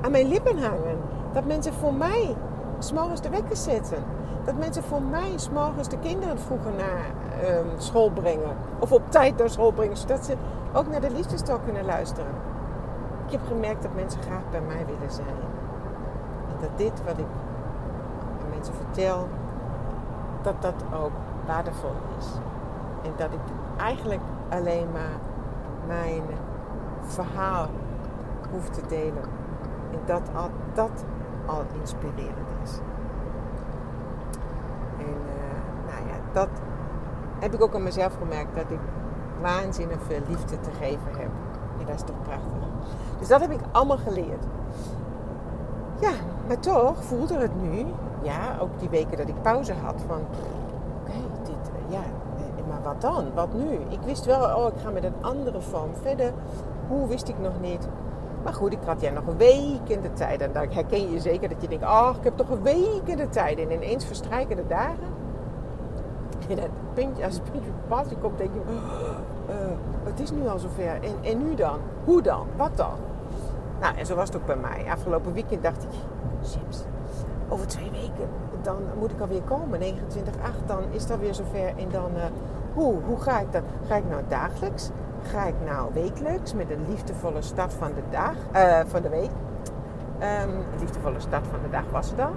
aan 0.00 0.10
mijn 0.10 0.28
lippen 0.28 0.58
hangen. 0.58 0.98
Dat 1.32 1.44
mensen 1.44 1.72
voor 1.72 1.94
mij 1.94 2.36
s'morgens 2.78 3.20
de 3.20 3.28
wekker 3.28 3.56
zetten. 3.56 4.04
Dat 4.44 4.58
mensen 4.58 4.82
voor 4.82 5.02
mij 5.02 5.32
s'morgens 5.36 5.88
de 5.88 5.98
kinderen 5.98 6.38
vroeger 6.38 6.72
naar 6.72 7.04
ehm, 7.42 7.66
school 7.76 8.10
brengen. 8.10 8.56
Of 8.78 8.92
op 8.92 9.10
tijd 9.10 9.36
naar 9.36 9.50
school 9.50 9.72
brengen. 9.72 9.96
Zodat 9.96 10.24
ze 10.24 10.36
ook 10.72 10.88
naar 10.88 11.00
de 11.00 11.10
liefdestalk 11.10 11.64
kunnen 11.64 11.84
luisteren. 11.84 12.32
Ik 13.26 13.32
heb 13.32 13.40
gemerkt 13.46 13.82
dat 13.82 13.94
mensen 13.94 14.22
graag 14.22 14.50
bij 14.50 14.60
mij 14.60 14.86
willen 14.86 15.12
zijn. 15.12 15.26
En 16.48 16.56
dat 16.60 16.70
dit 16.76 17.02
wat 17.04 17.18
ik 17.18 17.26
aan 18.42 18.50
mensen 18.50 18.74
vertel, 18.74 19.28
dat 20.42 20.62
dat 20.62 20.84
ook 20.94 21.12
waardevol 21.46 21.94
is. 22.18 22.26
En 23.02 23.12
dat 23.16 23.32
ik 23.32 23.40
eigenlijk 23.76 24.20
alleen 24.48 24.90
maar 24.92 25.18
mijn 25.86 26.22
verhaal 27.00 27.66
hoef 28.50 28.68
te 28.68 28.80
delen. 28.88 29.24
En 29.92 29.98
dat 30.04 30.22
al, 30.34 30.50
dat 30.74 31.04
al 31.46 31.62
inspirerend 31.80 32.50
is. 32.62 32.78
En 34.98 35.16
uh, 35.26 35.92
nou 35.92 36.08
ja, 36.08 36.14
dat 36.32 36.48
heb 37.38 37.54
ik 37.54 37.62
ook 37.62 37.74
aan 37.74 37.82
mezelf 37.82 38.16
gemerkt. 38.18 38.54
Dat 38.54 38.70
ik 38.70 38.80
waanzinnig 39.40 40.02
veel 40.02 40.20
liefde 40.28 40.60
te 40.60 40.70
geven 40.70 41.10
heb. 41.18 41.30
En 41.78 41.86
dat 41.86 41.94
is 41.94 42.02
toch 42.02 42.22
prachtig. 42.22 42.68
Dus 43.18 43.28
dat 43.28 43.40
heb 43.40 43.50
ik 43.50 43.60
allemaal 43.72 43.98
geleerd. 43.98 44.44
Ja, 46.00 46.12
maar 46.46 46.58
toch 46.58 47.04
voelde 47.04 47.38
het 47.38 47.62
nu, 47.62 47.86
ja, 48.22 48.56
ook 48.60 48.78
die 48.78 48.88
weken 48.88 49.16
dat 49.16 49.28
ik 49.28 49.42
pauze 49.42 49.74
had, 49.84 50.02
van 50.06 50.20
oké, 51.00 51.18
dit, 51.42 51.70
ja, 51.88 52.02
eh, 52.36 52.66
maar 52.68 52.82
wat 53.00 53.12
dan? 53.12 53.34
Wat 53.34 53.54
nu? 53.54 53.78
Ik 53.88 54.00
wist 54.04 54.24
wel, 54.24 54.56
oh, 54.56 54.66
ik 54.74 54.80
ga 54.82 54.90
met 54.90 55.04
een 55.04 55.14
andere 55.20 55.60
vorm 55.60 55.90
verder. 56.02 56.32
Hoe 56.88 57.08
wist 57.08 57.28
ik 57.28 57.38
nog 57.38 57.60
niet? 57.60 57.88
Maar 58.42 58.54
goed, 58.54 58.72
ik 58.72 58.78
had 58.84 59.00
jij 59.00 59.10
nog 59.10 59.26
een 59.26 59.36
week 59.36 59.88
in 59.88 60.00
de 60.00 60.12
tijd. 60.12 60.40
En 60.40 60.52
dan 60.52 60.66
herken 60.70 61.10
je 61.10 61.20
zeker 61.20 61.48
dat 61.48 61.62
je 61.62 61.68
denkt, 61.68 61.84
oh, 61.84 62.14
ik 62.18 62.24
heb 62.24 62.36
toch 62.36 62.50
een 62.50 62.62
week 62.62 63.02
in 63.04 63.16
de 63.16 63.28
tijd. 63.28 63.58
En 63.58 63.70
ineens 63.70 64.04
verstrijken 64.04 64.56
de 64.56 64.66
dagen. 64.66 65.18
En 66.48 66.58
het 66.58 66.70
puntje, 66.94 67.24
als 67.24 67.34
het 67.34 67.50
puntje 67.52 67.70
op 67.88 68.04
je 68.08 68.16
komt, 68.16 68.38
denk 68.38 68.50
je, 68.52 68.60
oh, 68.60 68.74
uh, 69.48 69.54
het 70.04 70.20
is 70.20 70.30
nu 70.30 70.48
al 70.48 70.58
zover. 70.58 71.02
En, 71.02 71.14
en 71.22 71.38
nu 71.38 71.54
dan? 71.54 71.78
Hoe 72.04 72.22
dan? 72.22 72.46
Wat 72.56 72.76
dan? 72.76 72.94
Nou, 73.80 73.96
en 73.96 74.06
zo 74.06 74.14
was 74.14 74.28
het 74.28 74.36
ook 74.36 74.46
bij 74.46 74.56
mij. 74.56 74.84
Afgelopen 74.90 75.32
weekend 75.32 75.62
dacht 75.62 75.82
ik, 75.82 75.90
chips, 76.42 76.84
over 77.48 77.66
twee 77.66 77.90
weken, 77.90 78.28
dan 78.62 78.76
moet 78.98 79.10
ik 79.10 79.20
alweer 79.20 79.42
komen. 79.42 79.80
29,8, 79.80 79.86
dan 80.66 80.82
is 80.90 81.06
dat 81.06 81.18
weer 81.18 81.34
zover. 81.34 81.66
En 81.76 81.88
dan, 81.90 82.10
uh, 82.16 82.24
hoe, 82.80 83.02
hoe 83.06 83.20
ga 83.20 83.40
ik 83.40 83.52
dat? 83.52 83.62
Ga 83.86 83.96
ik 83.96 84.08
nou 84.08 84.22
dagelijks? 84.28 84.90
Ga 85.22 85.44
ik 85.44 85.54
nou 85.64 85.90
wekelijks 85.92 86.54
met 86.54 86.70
een 86.70 86.84
liefdevolle 86.88 87.42
start 87.42 87.72
van 87.72 87.92
de 87.94 88.02
dag, 88.10 88.34
uh, 88.54 88.80
van 88.86 89.02
de 89.02 89.08
week? 89.08 89.30
Een 90.18 90.64
liefdevolle 90.78 91.20
start 91.20 91.46
van 91.46 91.58
de 91.62 91.70
dag 91.70 91.84
was 91.90 92.08
het 92.08 92.16
dan. 92.16 92.32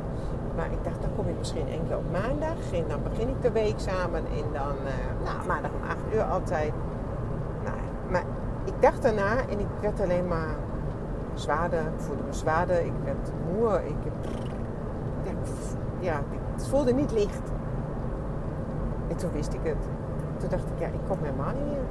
Maar 0.56 0.72
ik 0.72 0.84
dacht, 0.84 1.02
dan 1.02 1.10
kom 1.16 1.28
ik 1.28 1.38
misschien 1.38 1.68
enkel 1.68 1.98
op 1.98 2.12
maandag. 2.12 2.72
En 2.74 2.84
dan 2.88 3.04
begin 3.04 3.30
ik 3.30 3.42
de 3.42 3.52
week 3.52 3.80
samen. 3.80 4.26
En 4.26 4.46
dan, 4.54 4.76
uh, 4.86 5.24
nou, 5.24 5.48
maandag 5.48 5.72
om 5.72 5.90
8 5.90 5.98
uur 6.14 6.24
altijd. 6.24 6.74
Nou, 7.64 7.76
maar 8.10 8.24
ik 8.66 8.74
dacht 8.80 9.02
daarna 9.02 9.38
en 9.50 9.60
ik 9.60 9.68
werd 9.82 10.02
alleen 10.02 10.28
maar 10.28 10.56
zwaarder. 11.34 11.80
Ik 11.80 12.00
voelde 12.00 12.24
me 12.24 12.34
zwaarder. 12.34 12.86
Ik 12.86 12.94
werd 13.04 13.32
moe. 13.52 13.82
Ik, 13.86 14.12
ja, 15.24 15.32
ja, 16.00 16.22
het 16.56 16.68
voelde 16.68 16.94
niet 16.94 17.12
licht. 17.12 17.52
En 19.08 19.16
toen 19.16 19.32
wist 19.32 19.54
ik 19.54 19.60
het. 19.64 19.88
Toen 20.44 20.52
dacht 20.52 20.70
ik, 20.70 20.80
ja, 20.80 20.88
ik 20.88 21.00
kom 21.08 21.18
helemaal 21.22 21.54
niet 21.54 21.66
meer. 21.66 21.86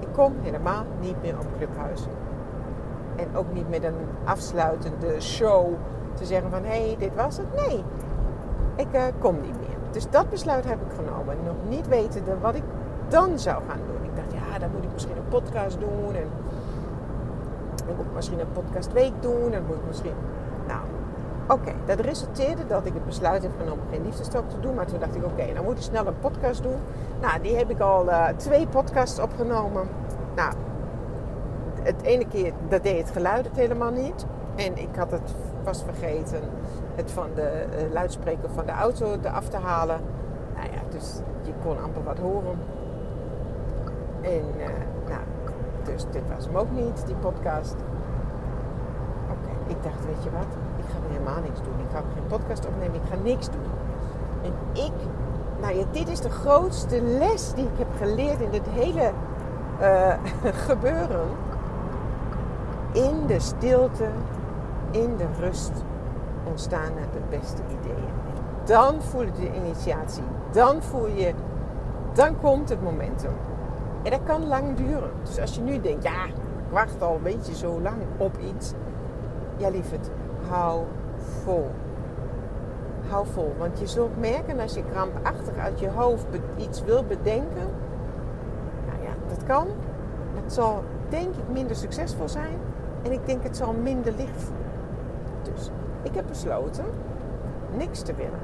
Ik 0.00 0.08
kom 0.12 0.32
helemaal 0.42 0.84
niet 1.00 1.22
meer 1.22 1.38
op 1.38 1.46
Clubhuis. 1.56 2.06
En 3.16 3.36
ook 3.36 3.52
niet 3.52 3.68
met 3.68 3.84
een 3.84 3.94
afsluitende 4.24 5.20
show 5.20 5.74
te 6.14 6.24
zeggen 6.24 6.50
van 6.50 6.64
hé, 6.64 6.86
hey, 6.86 6.96
dit 6.98 7.14
was 7.14 7.36
het. 7.36 7.46
Nee, 7.54 7.84
ik 8.76 8.94
uh, 8.94 9.02
kom 9.18 9.40
niet 9.40 9.60
meer. 9.60 9.76
Dus 9.90 10.10
dat 10.10 10.30
besluit 10.30 10.64
heb 10.64 10.80
ik 10.80 10.92
genomen. 10.96 11.36
Nog 11.44 11.54
niet 11.68 11.88
wetende 11.88 12.38
wat 12.38 12.54
ik 12.54 12.62
dan 13.08 13.38
zou 13.38 13.62
gaan 13.68 13.80
doen. 13.86 14.04
Ik 14.04 14.16
dacht, 14.16 14.32
ja, 14.32 14.58
dan 14.58 14.70
moet 14.74 14.84
ik 14.84 14.92
misschien 14.92 15.16
een 15.16 15.28
podcast 15.28 15.80
doen. 15.80 16.14
En 16.14 16.28
dan 17.86 17.96
moet 17.96 18.06
ik 18.06 18.14
misschien 18.14 18.40
een 18.40 18.52
podcastweek 18.52 19.12
doen. 19.20 19.52
En 19.52 19.64
moet 19.66 19.76
ik 19.76 19.86
misschien... 19.86 20.14
Nou, 20.66 20.80
oké. 21.52 21.72
Dat 21.84 22.00
resulteerde 22.00 22.66
dat 22.66 22.86
ik 22.86 22.94
het 22.94 23.04
besluit 23.04 23.42
heb 23.42 23.52
genomen 23.58 23.84
geen 23.90 24.02
liefdestok 24.02 24.48
te 24.48 24.60
doen. 24.60 24.74
Maar 24.74 24.86
toen 24.86 24.98
dacht 24.98 25.14
ik, 25.14 25.24
oké, 25.24 25.54
dan 25.54 25.64
moet 25.64 25.76
ik 25.76 25.82
snel 25.82 26.06
een 26.06 26.18
podcast 26.18 26.62
doen. 26.62 26.78
Nou, 27.20 27.42
die 27.42 27.56
heb 27.56 27.70
ik 27.70 27.80
al 27.80 28.08
uh, 28.08 28.28
twee 28.28 28.66
podcasts 28.66 29.18
opgenomen. 29.18 29.88
Nou, 30.36 30.52
het 31.82 32.02
ene 32.02 32.26
keer, 32.26 32.52
dat 32.68 32.82
deed 32.82 32.98
het 32.98 33.10
geluid 33.10 33.44
het 33.44 33.56
helemaal 33.56 33.90
niet. 33.90 34.26
En 34.54 34.78
ik 34.78 34.96
had 34.96 35.10
het 35.10 35.34
vast 35.62 35.82
vergeten 35.82 36.40
het 36.94 37.10
van 37.10 37.28
de 37.34 37.66
uh, 37.70 37.92
luidspreker 37.92 38.50
van 38.50 38.66
de 38.66 38.72
auto 38.72 39.16
eraf 39.22 39.48
te 39.48 39.56
halen. 39.56 40.00
Nou 40.54 40.66
ja, 40.72 40.80
dus 40.88 41.20
je 41.42 41.52
kon 41.62 41.82
amper 41.82 42.02
wat 42.02 42.18
horen. 42.18 42.58
En 44.20 44.44
uh, 44.58 44.66
nou, 45.08 45.20
dus 45.84 46.04
dit 46.10 46.22
was 46.34 46.44
hem 46.44 46.56
ook 46.56 46.70
niet, 46.70 47.06
die 47.06 47.14
podcast. 47.14 47.74
Oké, 49.30 49.70
ik 49.70 49.82
dacht, 49.82 50.06
weet 50.06 50.22
je 50.22 50.30
wat? 50.30 50.71
Helemaal 51.12 51.40
niks 51.42 51.62
doen. 51.62 51.78
Ik 51.78 51.90
ga 51.92 51.98
ook 51.98 52.12
geen 52.14 52.26
podcast 52.26 52.66
opnemen. 52.66 52.94
Ik 52.94 53.08
ga 53.08 53.16
niks 53.22 53.46
doen. 53.50 53.70
En 54.42 54.82
ik, 54.84 54.92
nou 55.60 55.78
ja, 55.78 55.84
dit 55.90 56.08
is 56.08 56.20
de 56.20 56.30
grootste 56.30 57.02
les 57.02 57.52
die 57.54 57.64
ik 57.64 57.78
heb 57.78 57.88
geleerd 57.96 58.40
in 58.40 58.50
dit 58.50 58.66
hele 58.68 59.10
uh, 59.80 60.14
gebeuren. 60.68 61.28
In 62.92 63.26
de 63.26 63.40
stilte, 63.40 64.08
in 64.90 65.16
de 65.16 65.26
rust 65.40 65.72
ontstaan 66.44 66.92
de 67.12 67.36
beste 67.38 67.62
ideeën. 67.80 68.12
dan 68.64 69.02
voel 69.02 69.22
je 69.22 69.32
de 69.32 69.54
initiatie. 69.54 70.22
Dan 70.50 70.82
voel 70.82 71.06
je, 71.06 71.34
dan 72.12 72.40
komt 72.40 72.68
het 72.68 72.82
momentum. 72.82 73.32
En 74.02 74.10
dat 74.10 74.22
kan 74.24 74.46
lang 74.46 74.76
duren. 74.76 75.10
Dus 75.24 75.40
als 75.40 75.54
je 75.54 75.60
nu 75.60 75.80
denkt, 75.80 76.02
ja, 76.02 76.24
ik 76.24 76.34
wacht 76.70 77.02
al 77.02 77.14
een 77.14 77.22
beetje 77.22 77.54
zo 77.54 77.80
lang 77.80 77.96
op 78.16 78.38
iets. 78.38 78.72
Ja, 79.56 79.68
lieverd, 79.68 80.10
hou 80.48 80.84
vol. 81.22 81.70
Hou 83.08 83.26
vol. 83.26 83.54
Want 83.58 83.78
je 83.78 83.86
zult 83.86 84.20
merken 84.20 84.60
als 84.60 84.74
je 84.74 84.84
krampachtig 84.92 85.56
uit 85.56 85.80
je 85.80 85.88
hoofd 85.88 86.26
iets 86.56 86.84
wil 86.84 87.04
bedenken. 87.04 87.66
Nou 88.86 89.02
ja, 89.02 89.14
dat 89.28 89.44
kan. 89.44 89.66
Het 90.42 90.52
zal 90.52 90.84
denk 91.08 91.34
ik 91.34 91.48
minder 91.52 91.76
succesvol 91.76 92.28
zijn. 92.28 92.58
En 93.02 93.12
ik 93.12 93.26
denk 93.26 93.42
het 93.42 93.56
zal 93.56 93.72
minder 93.72 94.12
licht 94.16 94.42
voelen. 94.42 94.70
Dus 95.42 95.70
ik 96.02 96.14
heb 96.14 96.24
besloten 96.28 96.84
niks 97.76 98.00
te 98.02 98.14
willen. 98.14 98.40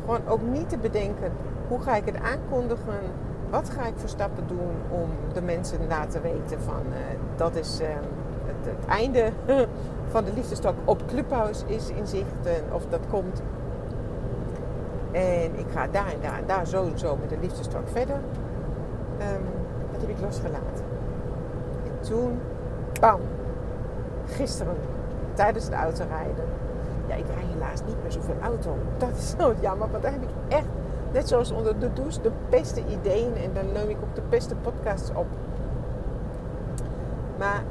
Gewoon 0.00 0.26
ook 0.28 0.42
niet 0.42 0.68
te 0.68 0.78
bedenken 0.78 1.32
hoe 1.68 1.80
ga 1.80 1.96
ik 1.96 2.04
het 2.04 2.20
aankondigen. 2.20 2.98
Wat 3.50 3.70
ga 3.70 3.86
ik 3.86 3.94
voor 3.96 4.08
stappen 4.08 4.46
doen 4.46 4.74
om 4.90 5.08
de 5.32 5.42
mensen 5.42 5.78
te 5.78 5.86
laten 5.86 6.22
weten 6.22 6.60
van 6.60 6.82
uh, 6.88 6.96
dat 7.36 7.56
is 7.56 7.80
uh, 7.80 7.86
het, 8.46 8.86
einde 8.86 9.30
van 10.12 10.24
de 10.24 10.32
liefdestok 10.34 10.74
op 10.84 11.02
Clubhouse 11.06 11.64
is 11.66 11.90
in 11.90 12.06
zicht. 12.06 12.46
Uh, 12.46 12.74
of 12.74 12.86
dat 12.86 13.00
komt. 13.10 13.42
En 15.12 15.58
ik 15.58 15.66
ga 15.72 15.86
daar 15.86 16.12
en 16.12 16.20
daar 16.20 16.38
en 16.38 16.46
daar 16.46 16.66
zo 16.66 16.84
en 16.84 16.98
zo 16.98 17.16
met 17.16 17.28
de 17.28 17.38
liefdestok 17.40 17.88
verder. 17.88 18.16
Um, 18.16 19.44
dat 19.92 20.00
heb 20.00 20.10
ik 20.10 20.20
losgelaten. 20.20 20.84
En 21.84 22.00
toen, 22.00 22.40
bam, 23.00 23.20
gisteren 24.26 24.76
tijdens 25.34 25.64
het 25.64 25.74
autorijden. 25.74 26.44
Ja, 27.06 27.14
ik 27.14 27.24
rij 27.34 27.44
helaas 27.52 27.80
niet 27.86 28.02
meer 28.02 28.12
zoveel 28.12 28.36
auto. 28.42 28.76
Dat 28.98 29.16
is 29.16 29.34
zo 29.38 29.54
jammer, 29.60 29.90
want 29.90 30.02
daar 30.02 30.12
heb 30.12 30.22
ik 30.22 30.28
echt, 30.48 30.66
net 31.12 31.28
zoals 31.28 31.50
onder 31.50 31.78
de 31.78 31.92
douche, 31.92 32.20
de 32.20 32.30
beste 32.50 32.82
ideeën. 32.90 33.36
En 33.36 33.50
dan 33.54 33.72
neem 33.72 33.88
ik 33.88 33.96
ook 34.02 34.14
de 34.14 34.22
beste 34.28 34.54
podcasts 34.54 35.10
op. 35.14 35.26
Maar 37.38 37.62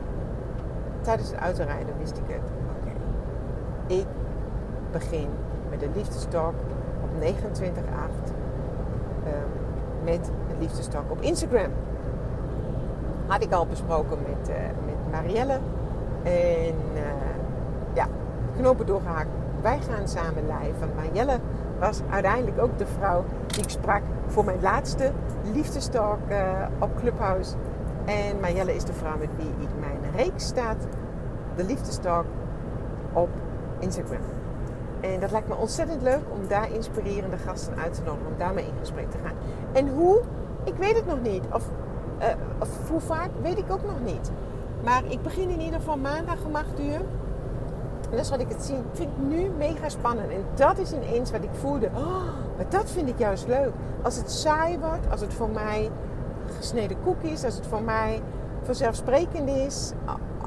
tijdens 1.05 1.29
het 1.29 1.39
autorijden 1.39 1.97
wist 1.97 2.17
ik 2.17 2.23
het. 2.27 2.51
Oké, 2.77 2.95
ik 3.93 4.05
begin 4.91 5.27
met 5.69 5.79
de 5.79 5.89
liefdestalk 5.95 6.53
op 7.03 7.09
29.8 7.21 7.25
um, 9.25 9.33
met 10.03 10.31
een 10.51 10.59
liefdestalk 10.59 11.11
op 11.11 11.21
Instagram. 11.21 11.71
Had 13.27 13.43
ik 13.43 13.51
al 13.51 13.65
besproken 13.65 14.17
met, 14.27 14.49
uh, 14.49 14.55
met 14.85 15.11
Marielle. 15.11 15.59
En 16.23 16.75
uh, 16.93 17.01
ja, 17.93 18.07
knopen 18.57 18.85
doorgehaakt. 18.85 19.29
Wij 19.61 19.79
gaan 19.79 20.07
samen 20.07 20.43
live. 20.43 20.79
Want 20.79 20.95
Marjelle 20.95 21.39
was 21.79 22.01
uiteindelijk 22.09 22.61
ook 22.61 22.77
de 22.77 22.85
vrouw 22.85 23.23
die 23.47 23.63
ik 23.63 23.69
sprak 23.69 24.01
voor 24.27 24.45
mijn 24.45 24.61
laatste 24.61 25.11
liefdestalk 25.53 26.19
uh, 26.29 26.37
op 26.79 26.89
Clubhouse. 26.99 27.55
En 28.05 28.39
Marjelle 28.39 28.75
is 28.75 28.83
de 28.83 28.93
vrouw 28.93 29.17
met 29.17 29.29
wie 29.37 29.47
ik 29.47 29.69
mijn 29.79 30.15
reeks 30.15 30.45
staat. 30.45 30.87
De 31.55 31.63
liefdestalk 31.63 32.25
op 33.13 33.29
Instagram. 33.79 34.21
En 34.99 35.19
dat 35.19 35.31
lijkt 35.31 35.47
me 35.47 35.55
ontzettend 35.55 36.01
leuk 36.01 36.23
om 36.31 36.47
daar 36.47 36.71
inspirerende 36.71 37.37
gasten 37.37 37.77
uit 37.77 37.93
te 37.93 38.01
nodigen. 38.03 38.27
Om 38.27 38.37
daarmee 38.37 38.65
in 38.65 38.79
gesprek 38.79 39.11
te 39.11 39.17
gaan. 39.23 39.35
En 39.71 39.87
hoe? 39.87 40.21
Ik 40.63 40.75
weet 40.75 40.95
het 40.95 41.05
nog 41.05 41.21
niet. 41.21 41.43
Of, 41.53 41.69
of 42.59 42.89
hoe 42.89 42.99
vaak? 42.99 43.29
Weet 43.41 43.57
ik 43.57 43.71
ook 43.71 43.83
nog 43.83 43.99
niet. 44.03 44.31
Maar 44.83 45.03
ik 45.07 45.21
begin 45.21 45.49
in 45.49 45.61
ieder 45.61 45.79
geval 45.79 45.97
maandag 45.97 46.45
om 46.45 46.55
8 46.55 46.79
uur. 46.79 47.01
En 48.09 48.15
dan 48.15 48.25
zal 48.25 48.39
ik 48.39 48.49
het 48.49 48.63
zien. 48.63 48.77
Ik 48.77 48.83
vind 48.93 49.09
het 49.15 49.27
nu 49.29 49.49
mega 49.57 49.89
spannend. 49.89 50.29
En 50.29 50.45
dat 50.55 50.77
is 50.77 50.93
ineens 50.93 51.31
wat 51.31 51.43
ik 51.43 51.49
voelde. 51.51 51.89
Oh, 51.95 52.23
maar 52.55 52.69
dat 52.69 52.91
vind 52.91 53.09
ik 53.09 53.19
juist 53.19 53.47
leuk. 53.47 53.71
Als 54.01 54.15
het 54.15 54.31
saai 54.31 54.79
wordt, 54.79 55.11
als 55.11 55.21
het 55.21 55.33
voor 55.33 55.49
mij 55.49 55.91
gesneden 56.65 56.97
koek 57.03 57.21
is, 57.21 57.43
als 57.43 57.55
het 57.55 57.67
voor 57.67 57.81
mij 57.81 58.21
vanzelfsprekend 58.63 59.49
is, 59.49 59.91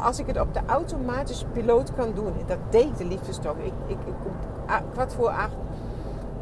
als 0.00 0.18
ik 0.18 0.26
het 0.26 0.40
op 0.40 0.54
de 0.54 0.60
automatische 0.66 1.46
piloot 1.46 1.94
kan 1.94 2.14
doen. 2.14 2.26
En 2.38 2.46
dat 2.46 2.58
deed 2.70 2.98
de 2.98 3.04
liefdestok. 3.04 3.58
Ik, 3.58 3.72
ik, 3.86 3.96
ik, 4.06 4.14
kwart 4.92 5.14
voor 5.14 5.28
acht 5.28 5.56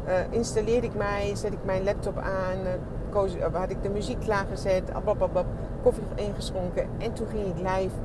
uh, 0.07 0.13
installeerde 0.29 0.87
ik 0.87 0.95
mij, 0.95 1.31
zet 1.35 1.53
ik 1.53 1.65
mijn 1.65 1.83
laptop 1.83 2.17
aan, 2.17 2.57
koos, 3.09 3.35
uh, 3.35 3.45
had 3.53 3.69
ik 3.69 3.83
de 3.83 3.89
muziek 3.89 4.19
klaargezet, 4.19 4.91
abababab, 4.93 5.45
koffie 5.83 6.03
ingeschonken 6.15 6.87
en 6.97 7.13
toen 7.13 7.27
ging 7.27 7.45
ik 7.45 7.57
live. 7.57 7.95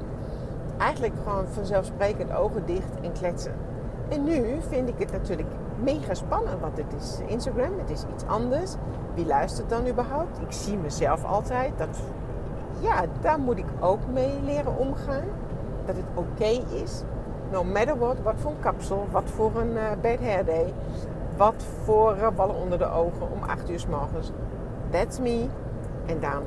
Eigenlijk 0.78 1.14
gewoon 1.22 1.46
vanzelfsprekend 1.48 2.34
ogen 2.34 2.66
dicht 2.66 3.00
en 3.02 3.12
kletsen. 3.12 3.54
En 4.08 4.24
nu 4.24 4.56
vind 4.68 4.88
ik 4.88 4.98
het 4.98 5.12
natuurlijk 5.12 5.48
mega 5.82 6.14
spannend, 6.14 6.60
want 6.60 6.76
het 6.76 6.94
is 6.98 7.18
Instagram, 7.26 7.78
het 7.78 7.90
is 7.90 8.04
iets 8.14 8.24
anders. 8.26 8.74
Wie 9.14 9.26
luistert 9.26 9.68
dan 9.68 9.88
überhaupt? 9.88 10.38
Ik 10.40 10.52
zie 10.52 10.76
mezelf 10.76 11.24
altijd. 11.24 11.72
Dat, 11.76 12.00
ja, 12.80 13.04
daar 13.20 13.38
moet 13.38 13.58
ik 13.58 13.66
ook 13.80 14.00
mee 14.12 14.40
leren 14.44 14.76
omgaan. 14.76 15.24
Dat 15.86 15.96
het 15.96 16.04
oké 16.14 16.74
is. 16.82 17.02
No 17.50 17.64
matter 17.64 17.98
what, 17.98 18.16
wat 18.22 18.34
voor 18.36 18.50
een 18.50 18.60
kapsel, 18.60 19.06
wat 19.10 19.30
voor 19.34 19.50
een 19.56 19.72
uh, 19.72 19.90
bad 20.02 20.18
hair 20.20 20.44
day, 20.44 20.72
wat 21.36 21.64
voor 21.84 22.16
uh, 22.16 22.28
ballen 22.36 22.56
onder 22.56 22.78
de 22.78 22.90
ogen 22.90 23.30
om 23.32 23.42
8 23.46 23.70
uur 23.70 23.78
s 23.78 23.86
morgens. 23.86 24.30
That's 24.90 25.18
me. 25.18 25.46
En 26.06 26.20
dan 26.20 26.42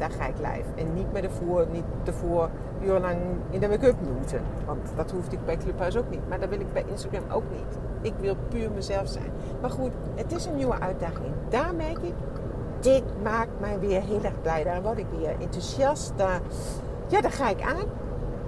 uh, 0.00 0.06
ga 0.18 0.26
ik 0.26 0.36
live. 0.36 0.68
En 0.74 0.94
niet 0.94 1.12
met 1.12 1.26
voer, 1.30 1.66
niet 1.70 1.84
tevoren 2.02 2.50
urenlang 2.82 3.18
in 3.50 3.60
de 3.60 3.68
make-up 3.68 3.96
moeten. 4.14 4.40
Want 4.66 4.92
dat 4.96 5.10
hoefde 5.10 5.36
ik 5.36 5.44
bij 5.44 5.56
Clubhuis 5.56 5.96
ook 5.96 6.10
niet. 6.10 6.28
Maar 6.28 6.40
dat 6.40 6.48
wil 6.48 6.60
ik 6.60 6.72
bij 6.72 6.84
Instagram 6.90 7.22
ook 7.30 7.44
niet. 7.50 7.78
Ik 8.00 8.14
wil 8.20 8.36
puur 8.48 8.70
mezelf 8.70 9.08
zijn. 9.08 9.30
Maar 9.60 9.70
goed, 9.70 9.92
het 10.14 10.32
is 10.32 10.44
een 10.44 10.56
nieuwe 10.56 10.80
uitdaging. 10.80 11.32
Daar 11.48 11.74
merk 11.74 11.98
ik, 11.98 12.14
dit 12.80 13.02
maakt 13.22 13.60
mij 13.60 13.78
weer 13.78 14.00
heel 14.00 14.22
erg 14.22 14.40
blij. 14.40 14.64
Daar 14.64 14.82
word 14.82 14.98
ik 14.98 15.06
weer 15.18 15.34
enthousiast. 15.40 16.12
Ja, 17.06 17.20
daar 17.20 17.32
ga 17.32 17.50
ik 17.50 17.62
aan. 17.62 17.86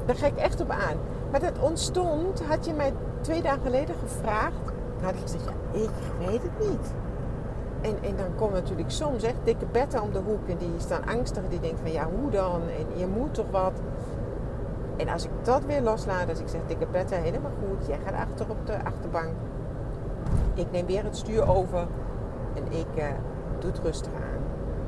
Daar 0.07 0.17
ga 0.17 0.27
ik 0.27 0.37
echt 0.37 0.61
op 0.61 0.71
aan. 0.71 0.97
Maar 1.31 1.41
dat 1.41 1.59
ontstond, 1.59 2.43
had 2.43 2.67
je 2.67 2.73
mij 2.73 2.93
twee 3.21 3.43
dagen 3.43 3.63
geleden 3.63 3.95
gevraagd. 4.03 4.73
Had 5.03 5.15
ik 5.15 5.21
gezegd, 5.21 5.45
ja, 5.45 5.81
ik 5.81 5.91
weet 6.19 6.43
het 6.43 6.69
niet. 6.69 6.93
En, 7.81 7.97
en 8.03 8.17
dan 8.17 8.35
komt 8.37 8.53
natuurlijk 8.53 8.91
soms 8.91 9.23
echt 9.23 9.37
dikke 9.45 9.67
betten 9.73 10.03
om 10.03 10.13
de 10.13 10.19
hoek. 10.19 10.49
En 10.49 10.57
die 10.57 10.71
staan 10.77 11.07
angstig. 11.07 11.43
Die 11.49 11.61
denken 11.61 11.79
van, 11.79 11.93
ja, 11.93 12.09
hoe 12.21 12.31
dan? 12.31 12.61
En 12.63 12.99
je 12.99 13.07
moet 13.07 13.35
toch 13.35 13.51
wat? 13.51 13.81
En 14.97 15.09
als 15.09 15.25
ik 15.25 15.31
dat 15.43 15.65
weer 15.65 15.81
loslaat, 15.81 16.29
als 16.29 16.41
ik 16.41 16.49
zeg, 16.49 16.61
dikke 16.67 16.87
betten, 16.87 17.23
helemaal 17.23 17.51
goed. 17.51 17.87
Jij 17.87 17.99
gaat 18.05 18.29
achter 18.29 18.51
op 18.51 18.67
de 18.67 18.85
achterbank. 18.85 19.33
Ik 20.55 20.71
neem 20.71 20.87
weer 20.87 21.05
het 21.05 21.17
stuur 21.17 21.49
over. 21.49 21.87
En 22.55 22.79
ik 22.79 22.87
uh, 22.99 23.05
doe 23.59 23.71
het 23.71 23.81
rustig 23.81 24.13
aan. 24.13 24.43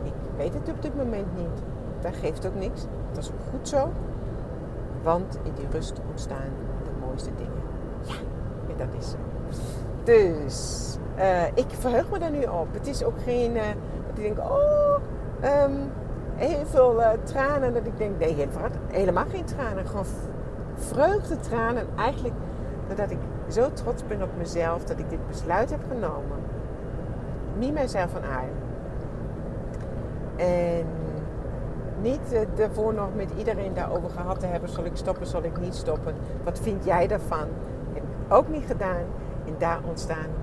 Ik 0.05 0.13
weet 0.37 0.55
het 0.55 0.69
op 0.69 0.83
dit 0.83 0.97
moment 0.97 1.37
niet. 1.37 1.63
Dat 2.01 2.17
geeft 2.17 2.47
ook 2.47 2.55
niks. 2.55 2.87
Dat 3.13 3.23
is 3.23 3.31
ook 3.31 3.51
goed 3.51 3.69
zo. 3.69 3.93
Want 5.03 5.39
in 5.43 5.53
die 5.55 5.67
rust 5.71 6.01
ontstaan 6.11 6.51
de 6.85 7.07
mooiste 7.07 7.31
dingen. 7.37 7.63
Ja, 8.03 8.15
en 8.69 8.77
dat 8.77 8.99
is 8.99 9.11
zo. 9.11 9.17
Dus 10.05 10.97
uh, 11.19 11.47
ik 11.47 11.67
verheug 11.79 12.11
me 12.11 12.19
daar 12.19 12.31
nu 12.31 12.45
op. 12.45 12.73
Het 12.73 12.87
is 12.87 13.05
ook 13.05 13.21
geen 13.25 13.57
uh, 13.57 13.63
dat 14.07 14.19
ik 14.19 14.23
denk, 14.23 14.39
oh, 14.39 14.95
um, 15.65 15.91
heel 16.35 16.67
veel 16.67 17.01
uh, 17.01 17.09
tranen. 17.23 17.75
Dat 17.75 17.87
ik 17.87 17.99
denk, 17.99 18.19
nee, 18.19 18.49
helemaal 18.91 19.25
geen 19.31 19.45
tranen. 19.45 19.87
Gewoon 19.87 20.07
vreugdetranen. 20.75 21.87
Eigenlijk 21.97 22.35
doordat 22.87 23.11
ik 23.11 23.19
zo 23.49 23.73
trots 23.73 24.07
ben 24.07 24.23
op 24.23 24.31
mezelf 24.39 24.85
dat 24.85 24.99
ik 24.99 25.11
dit 25.11 25.27
besluit 25.27 25.71
heb 25.71 25.81
genomen. 25.89 26.39
Me, 27.59 27.73
mijzelf 27.73 28.15
en 28.15 28.23
I. 28.23 28.47
En 30.43 30.87
niet 32.03 32.47
daarvoor 32.55 32.95
nog 32.95 33.09
met 33.15 33.31
iedereen 33.39 33.75
daarover 33.75 34.11
gehad 34.11 34.41
te 34.41 34.47
hebben. 34.47 34.69
Zal 34.69 34.85
ik 34.85 34.97
stoppen, 34.97 35.27
zal 35.27 35.43
ik 35.43 35.61
niet 35.61 35.75
stoppen? 35.75 36.15
Wat 36.45 36.59
vind 36.59 36.85
jij 36.85 37.07
daarvan? 37.07 37.49
Heb 37.93 38.03
ik 38.03 38.35
ook 38.35 38.49
niet 38.49 38.65
gedaan. 38.67 39.05
En 39.47 39.55
daar 39.59 39.81
ontstaan 39.89 40.38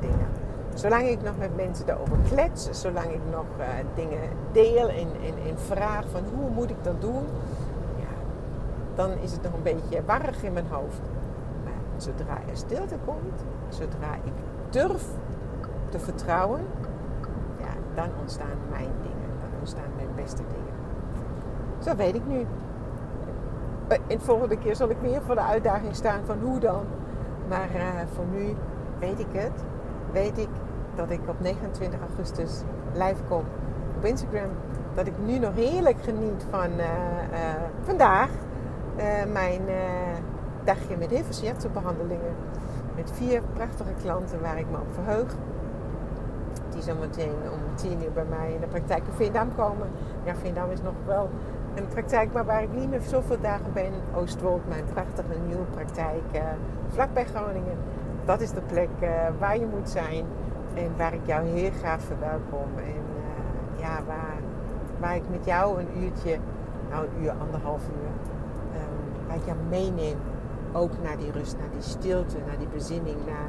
dingen. 0.00 0.28
Zolang 0.74 1.08
ik 1.08 1.22
nog 1.22 1.38
met 1.38 1.56
mensen 1.56 1.86
daarover 1.86 2.16
klets, 2.28 2.68
zolang 2.70 3.10
ik 3.10 3.20
nog 3.30 3.44
uh, 3.58 3.66
dingen 3.94 4.18
deel 4.52 4.88
en, 4.88 5.58
vraag 5.58 6.04
van 6.10 6.22
hoe 6.34 6.50
moet 6.50 6.70
ik 6.70 6.84
dat 6.84 7.00
doen, 7.00 7.24
ja, 7.96 8.14
dan 8.94 9.10
is 9.10 9.32
het 9.32 9.42
nog 9.42 9.52
een 9.52 9.62
beetje 9.62 10.04
warrig 10.04 10.42
in 10.42 10.52
mijn 10.52 10.66
hoofd. 10.70 11.00
Maar 11.64 11.72
zodra 11.96 12.38
er 12.50 12.56
stilte 12.56 12.96
komt, 13.04 13.44
zodra 13.68 14.14
ik 14.24 14.32
durf 14.70 15.04
te 15.88 15.98
vertrouwen, 15.98 16.60
ja, 17.58 17.72
dan 17.94 18.08
ontstaan 18.20 18.58
mijn 18.70 18.90
dingen, 19.02 19.30
dan 19.40 19.58
ontstaan 19.58 19.90
mijn 19.96 20.10
beste 20.14 20.42
dingen. 20.48 20.74
Zo 21.78 21.96
weet 21.96 22.14
ik 22.14 22.26
nu. 22.26 22.46
En 23.88 24.00
de 24.08 24.20
volgende 24.20 24.58
keer 24.58 24.76
zal 24.76 24.90
ik 24.90 24.96
weer 25.00 25.22
voor 25.22 25.34
de 25.34 25.40
uitdaging 25.40 25.94
staan 25.94 26.20
van 26.24 26.38
hoe 26.42 26.58
dan. 26.58 26.84
Maar 27.48 27.68
uh, 27.74 27.82
voor 28.14 28.24
nu 28.32 28.54
weet 28.98 29.18
ik 29.18 29.32
het. 29.32 29.64
Weet 30.12 30.38
ik 30.38 30.48
dat 30.94 31.10
ik 31.10 31.20
op 31.28 31.40
29 31.40 32.00
augustus 32.00 32.60
live 32.92 33.22
kom 33.28 33.44
op 33.96 34.04
Instagram. 34.04 34.50
Dat 34.94 35.06
ik 35.06 35.12
nu 35.26 35.38
nog 35.38 35.54
heerlijk 35.54 35.96
geniet 36.02 36.46
van 36.50 36.70
uh, 36.70 36.84
uh, 37.32 37.38
vandaag. 37.82 38.30
mijn 39.32 39.62
dagje 40.64 40.96
met 40.96 41.10
veel 41.10 41.70
behandelingen. 41.72 42.34
Met 42.96 43.12
vier 43.14 43.42
prachtige 43.52 43.92
klanten 44.02 44.40
waar 44.40 44.58
ik 44.58 44.70
me 44.70 44.76
op 44.76 44.92
verheug. 44.92 45.34
Die 46.70 46.82
zometeen 46.82 47.36
om 47.52 47.74
tien 47.74 48.02
uur 48.02 48.12
bij 48.12 48.24
mij 48.24 48.52
in 48.52 48.60
de 48.60 48.66
praktijk 48.66 49.06
in 49.06 49.12
Veendam 49.12 49.54
komen. 49.54 49.88
Ja, 50.24 50.34
Veendam 50.34 50.70
is 50.70 50.82
nog 50.82 50.94
wel 51.06 51.30
een 51.74 51.88
praktijk, 51.88 52.32
maar 52.32 52.44
waar 52.44 52.62
ik 52.62 52.72
niet 52.72 52.90
meer 52.90 53.00
zoveel 53.00 53.40
dagen 53.40 53.72
ben. 53.72 53.92
Oostwold, 54.14 54.68
mijn 54.68 54.84
prachtige 54.84 55.38
nieuwe 55.46 55.64
praktijk, 55.64 56.22
vlakbij 56.88 57.24
Groningen. 57.24 57.76
Dat 58.26 58.40
is 58.40 58.50
de 58.50 58.60
plek 58.60 58.88
uh, 59.00 59.08
waar 59.38 59.58
je 59.58 59.66
moet 59.66 59.88
zijn 59.88 60.24
en 60.74 60.96
waar 60.96 61.14
ik 61.14 61.26
jou 61.26 61.46
heel 61.46 61.70
graag 61.70 62.00
verwelkom. 62.00 62.68
En 62.76 63.02
uh, 63.16 63.80
ja, 63.80 64.02
waar, 64.06 64.38
waar 65.00 65.16
ik 65.16 65.28
met 65.30 65.44
jou 65.44 65.80
een 65.80 66.02
uurtje, 66.02 66.38
nou 66.90 67.06
een 67.06 67.22
uur, 67.22 67.30
anderhalf 67.30 67.82
uur, 67.88 68.10
um, 68.80 69.26
waar 69.26 69.36
ik 69.36 69.44
jou 69.44 69.58
meeneem. 69.68 70.16
Ook 70.72 70.90
naar 71.02 71.16
die 71.16 71.30
rust, 71.30 71.58
naar 71.58 71.70
die 71.70 71.82
stilte, 71.82 72.36
naar 72.46 72.58
die 72.58 72.68
bezinning, 72.68 73.16
naar 73.26 73.48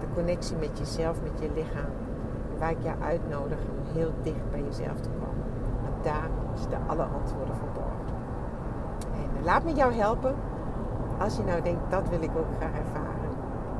de 0.00 0.06
connectie 0.14 0.56
met 0.56 0.78
jezelf, 0.78 1.22
met 1.22 1.40
je 1.40 1.50
lichaam. 1.54 1.92
Waar 2.58 2.70
ik 2.70 2.82
jou 2.82 3.00
uitnodig 3.02 3.58
om 3.58 3.94
heel 3.94 4.12
dicht 4.22 4.50
bij 4.50 4.62
jezelf 4.62 5.00
te 5.00 5.08
komen. 5.08 5.44
Want 5.82 6.04
daar 6.04 6.28
zitten 6.54 6.78
alle 6.86 7.02
antwoorden 7.02 7.56
verborgen. 7.56 8.14
En 9.14 9.38
uh, 9.38 9.44
laat 9.44 9.64
me 9.64 9.72
jou 9.72 9.92
helpen. 9.92 10.34
Als 11.18 11.36
je 11.36 11.42
nou 11.42 11.62
denkt, 11.62 11.90
dat 11.90 12.08
wil 12.08 12.22
ik 12.22 12.36
ook 12.36 12.56
graag 12.58 12.78
ervaren. 12.78 13.23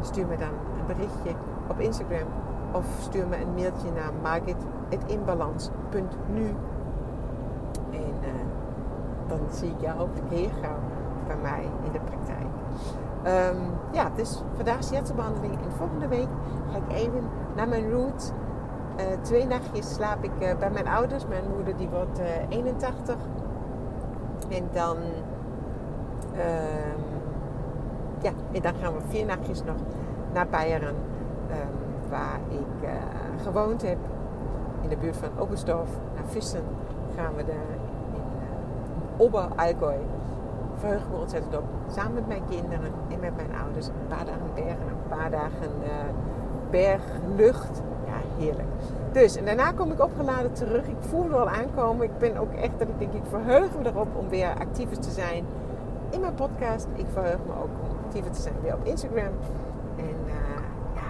Stuur 0.05 0.27
me 0.27 0.37
dan 0.37 0.49
een 0.49 0.87
berichtje 0.87 1.31
op 1.69 1.81
Instagram. 1.81 2.27
Of 2.73 2.85
stuur 3.01 3.29
me 3.29 3.41
een 3.41 3.55
mailtje 3.55 3.91
naar 3.91 4.13
margit.inbalans.nu 4.23 6.55
En 7.91 8.15
uh, 8.23 8.29
dan 9.27 9.41
zie 9.51 9.71
ik 9.71 9.81
jou 9.81 9.99
hopelijk 9.99 10.31
heel 10.31 10.51
gauw 10.63 10.79
bij 11.27 11.37
mij 11.37 11.69
in 11.85 11.93
de 11.93 12.01
praktijk. 12.01 12.47
Um, 13.27 13.57
ja, 13.93 14.11
dus 14.17 14.43
vandaag 14.55 14.79
is 14.79 15.15
behandeling. 15.15 15.53
En 15.53 15.73
volgende 15.77 16.09
week 16.09 16.29
ga 16.71 16.77
ik 16.77 16.93
even 16.93 17.29
naar 17.57 17.69
mijn 17.69 17.91
route 17.91 18.33
uh, 18.97 19.03
twee 19.21 19.47
nachtjes 19.47 19.95
slaap 19.95 20.25
ik 20.25 20.31
uh, 20.41 20.55
bij 20.59 20.71
mijn 20.71 20.89
ouders. 20.89 21.27
Mijn 21.27 21.45
moeder 21.57 21.77
die 21.77 21.89
wordt 21.89 22.19
uh, 22.19 22.37
eh, 22.37 22.43
81. 22.49 23.17
En 24.49 24.69
dan, 24.73 24.97
ehm, 26.33 27.01
ja, 28.25 28.33
en 28.53 28.63
dan 28.63 28.75
gaan 28.81 28.93
we 28.93 29.01
vier 29.09 29.27
nachtjes 29.27 29.65
nog 29.65 29.77
naar 30.33 30.47
Beieren. 30.47 30.95
Um, 31.51 31.85
waar 32.11 32.41
ik 32.49 32.89
gewoond 33.43 33.83
heb. 33.83 33.99
In 34.83 34.89
de 34.89 34.97
buurt 34.97 35.17
van 35.17 35.29
Oberstdorf. 35.39 35.91
Naar 36.15 36.25
Vissen 36.27 36.63
gaan 37.17 37.35
we 37.35 37.45
daar 37.45 37.55
in 38.15 38.23
Ober-Allgäu. 39.17 40.01
Verheug 40.77 41.03
me 41.11 41.17
ontzettend 41.17 41.57
op. 41.57 41.65
Samen 41.89 42.15
met 42.15 42.27
mijn 42.27 42.43
kinderen 42.49 42.93
en 43.09 43.21
met 43.21 43.37
mijn 43.37 43.61
ouders. 43.65 43.87
Een 43.87 44.07
paar 44.09 44.25
dagen 44.25 44.51
bergen, 44.55 44.89
een 44.89 45.09
paar 45.09 45.31
dagen 45.31 45.71
berglucht 46.71 47.83
heerlijk. 48.39 48.69
Dus, 49.13 49.37
en 49.37 49.45
daarna 49.45 49.73
kom 49.73 49.91
ik 49.91 50.03
opgeladen 50.03 50.53
terug. 50.53 50.87
Ik 50.87 50.97
voel 51.01 51.25
me 51.25 51.37
al 51.37 51.49
aankomen. 51.49 52.05
Ik 52.05 52.19
ben 52.19 52.37
ook 52.37 52.53
echt 52.53 52.79
dat 52.79 52.89
ik 52.89 52.99
denk, 52.99 53.13
ik 53.13 53.23
verheug 53.29 53.69
me 53.79 53.89
erop 53.89 54.09
om 54.17 54.29
weer 54.29 54.55
actiever 54.59 54.99
te 54.99 55.11
zijn 55.11 55.45
in 56.11 56.21
mijn 56.21 56.35
podcast. 56.35 56.87
Ik 56.95 57.07
verheug 57.13 57.39
me 57.47 57.53
ook 57.53 57.71
om 57.83 57.94
te 58.23 58.41
zijn 58.41 58.55
weer 58.63 58.75
op 58.75 58.85
Instagram. 58.85 59.33
En 59.97 60.17
uh, 60.27 60.35
ja, 60.95 61.09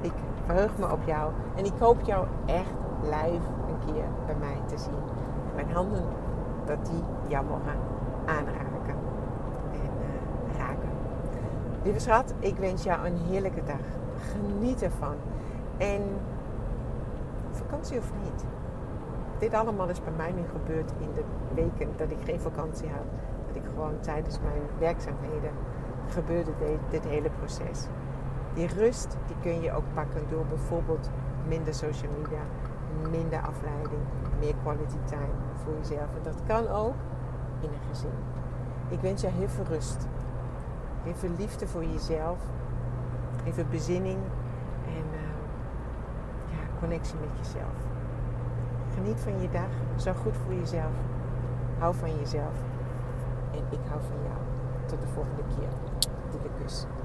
ik 0.00 0.12
verheug 0.44 0.78
me 0.78 0.92
op 0.92 1.02
jou. 1.04 1.32
En 1.56 1.64
ik 1.64 1.72
hoop 1.78 2.00
jou 2.00 2.26
echt 2.46 2.74
live 3.02 3.46
een 3.68 3.92
keer 3.92 4.04
bij 4.26 4.34
mij 4.34 4.56
te 4.66 4.78
zien. 4.78 5.00
Mijn 5.54 5.70
handen, 5.70 6.04
dat 6.64 6.86
die 6.86 7.02
jou 7.26 7.44
mogen 7.44 7.76
aanraken. 8.26 8.94
En 9.72 9.90
uh, 10.00 10.58
raken. 10.58 10.88
Lieve 11.82 11.98
schat, 11.98 12.34
ik 12.38 12.56
wens 12.56 12.82
jou 12.82 13.06
een 13.06 13.16
heerlijke 13.16 13.64
dag. 13.64 13.80
Geniet 14.32 14.82
ervan. 14.82 15.14
En 15.76 16.02
vakantie 17.50 17.98
of 17.98 18.12
niet. 18.24 18.44
Dit 19.38 19.54
allemaal 19.54 19.88
is 19.88 20.02
bij 20.02 20.12
mij 20.16 20.32
nu 20.32 20.42
gebeurd 20.52 20.92
in 20.98 21.08
de 21.14 21.24
weken 21.54 21.88
dat 21.96 22.10
ik 22.10 22.18
geen 22.24 22.40
vakantie 22.40 22.88
had. 22.88 23.06
Dat 23.46 23.56
ik 23.56 23.62
gewoon 23.74 24.00
tijdens 24.00 24.40
mijn 24.40 24.62
werkzaamheden 24.78 25.50
gebeurde 26.12 26.50
dit, 26.58 26.78
dit 26.90 27.04
hele 27.04 27.30
proces. 27.38 27.86
Die 28.54 28.66
rust 28.66 29.16
die 29.26 29.36
kun 29.40 29.62
je 29.62 29.72
ook 29.72 29.84
pakken 29.94 30.22
door 30.28 30.44
bijvoorbeeld 30.46 31.10
minder 31.48 31.74
social 31.74 32.12
media, 32.18 32.40
minder 33.10 33.40
afleiding, 33.40 34.02
meer 34.38 34.54
quality 34.62 34.96
time 35.04 35.34
voor 35.64 35.72
jezelf. 35.78 36.08
En 36.16 36.22
dat 36.22 36.40
kan 36.46 36.68
ook 36.68 36.94
in 37.60 37.68
een 37.68 37.88
gezin. 37.88 38.18
Ik 38.88 39.00
wens 39.00 39.20
je 39.20 39.28
heel 39.28 39.48
veel 39.48 39.64
rust. 39.64 40.06
Heel 41.02 41.14
veel 41.14 41.30
liefde 41.38 41.66
voor 41.66 41.84
jezelf. 41.84 42.38
Heel 43.42 43.52
veel 43.52 43.70
bezinning. 43.70 44.18
En 44.86 45.04
uh, 45.12 45.20
ja, 46.50 46.78
connectie 46.80 47.16
met 47.20 47.46
jezelf. 47.46 47.76
Geniet 48.94 49.20
van 49.20 49.40
je 49.40 49.50
dag. 49.50 49.70
Zorg 49.96 50.18
goed 50.18 50.36
voor 50.44 50.54
jezelf. 50.54 50.92
Hou 51.78 51.94
van 51.94 52.16
jezelf. 52.18 52.54
En 53.52 53.64
ik 53.70 53.80
hou 53.88 54.00
van 54.00 54.18
jou. 54.22 54.40
Tot 54.86 55.00
de 55.00 55.08
volgende 55.08 55.42
keer. 55.56 55.85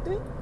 Three. 0.03 0.40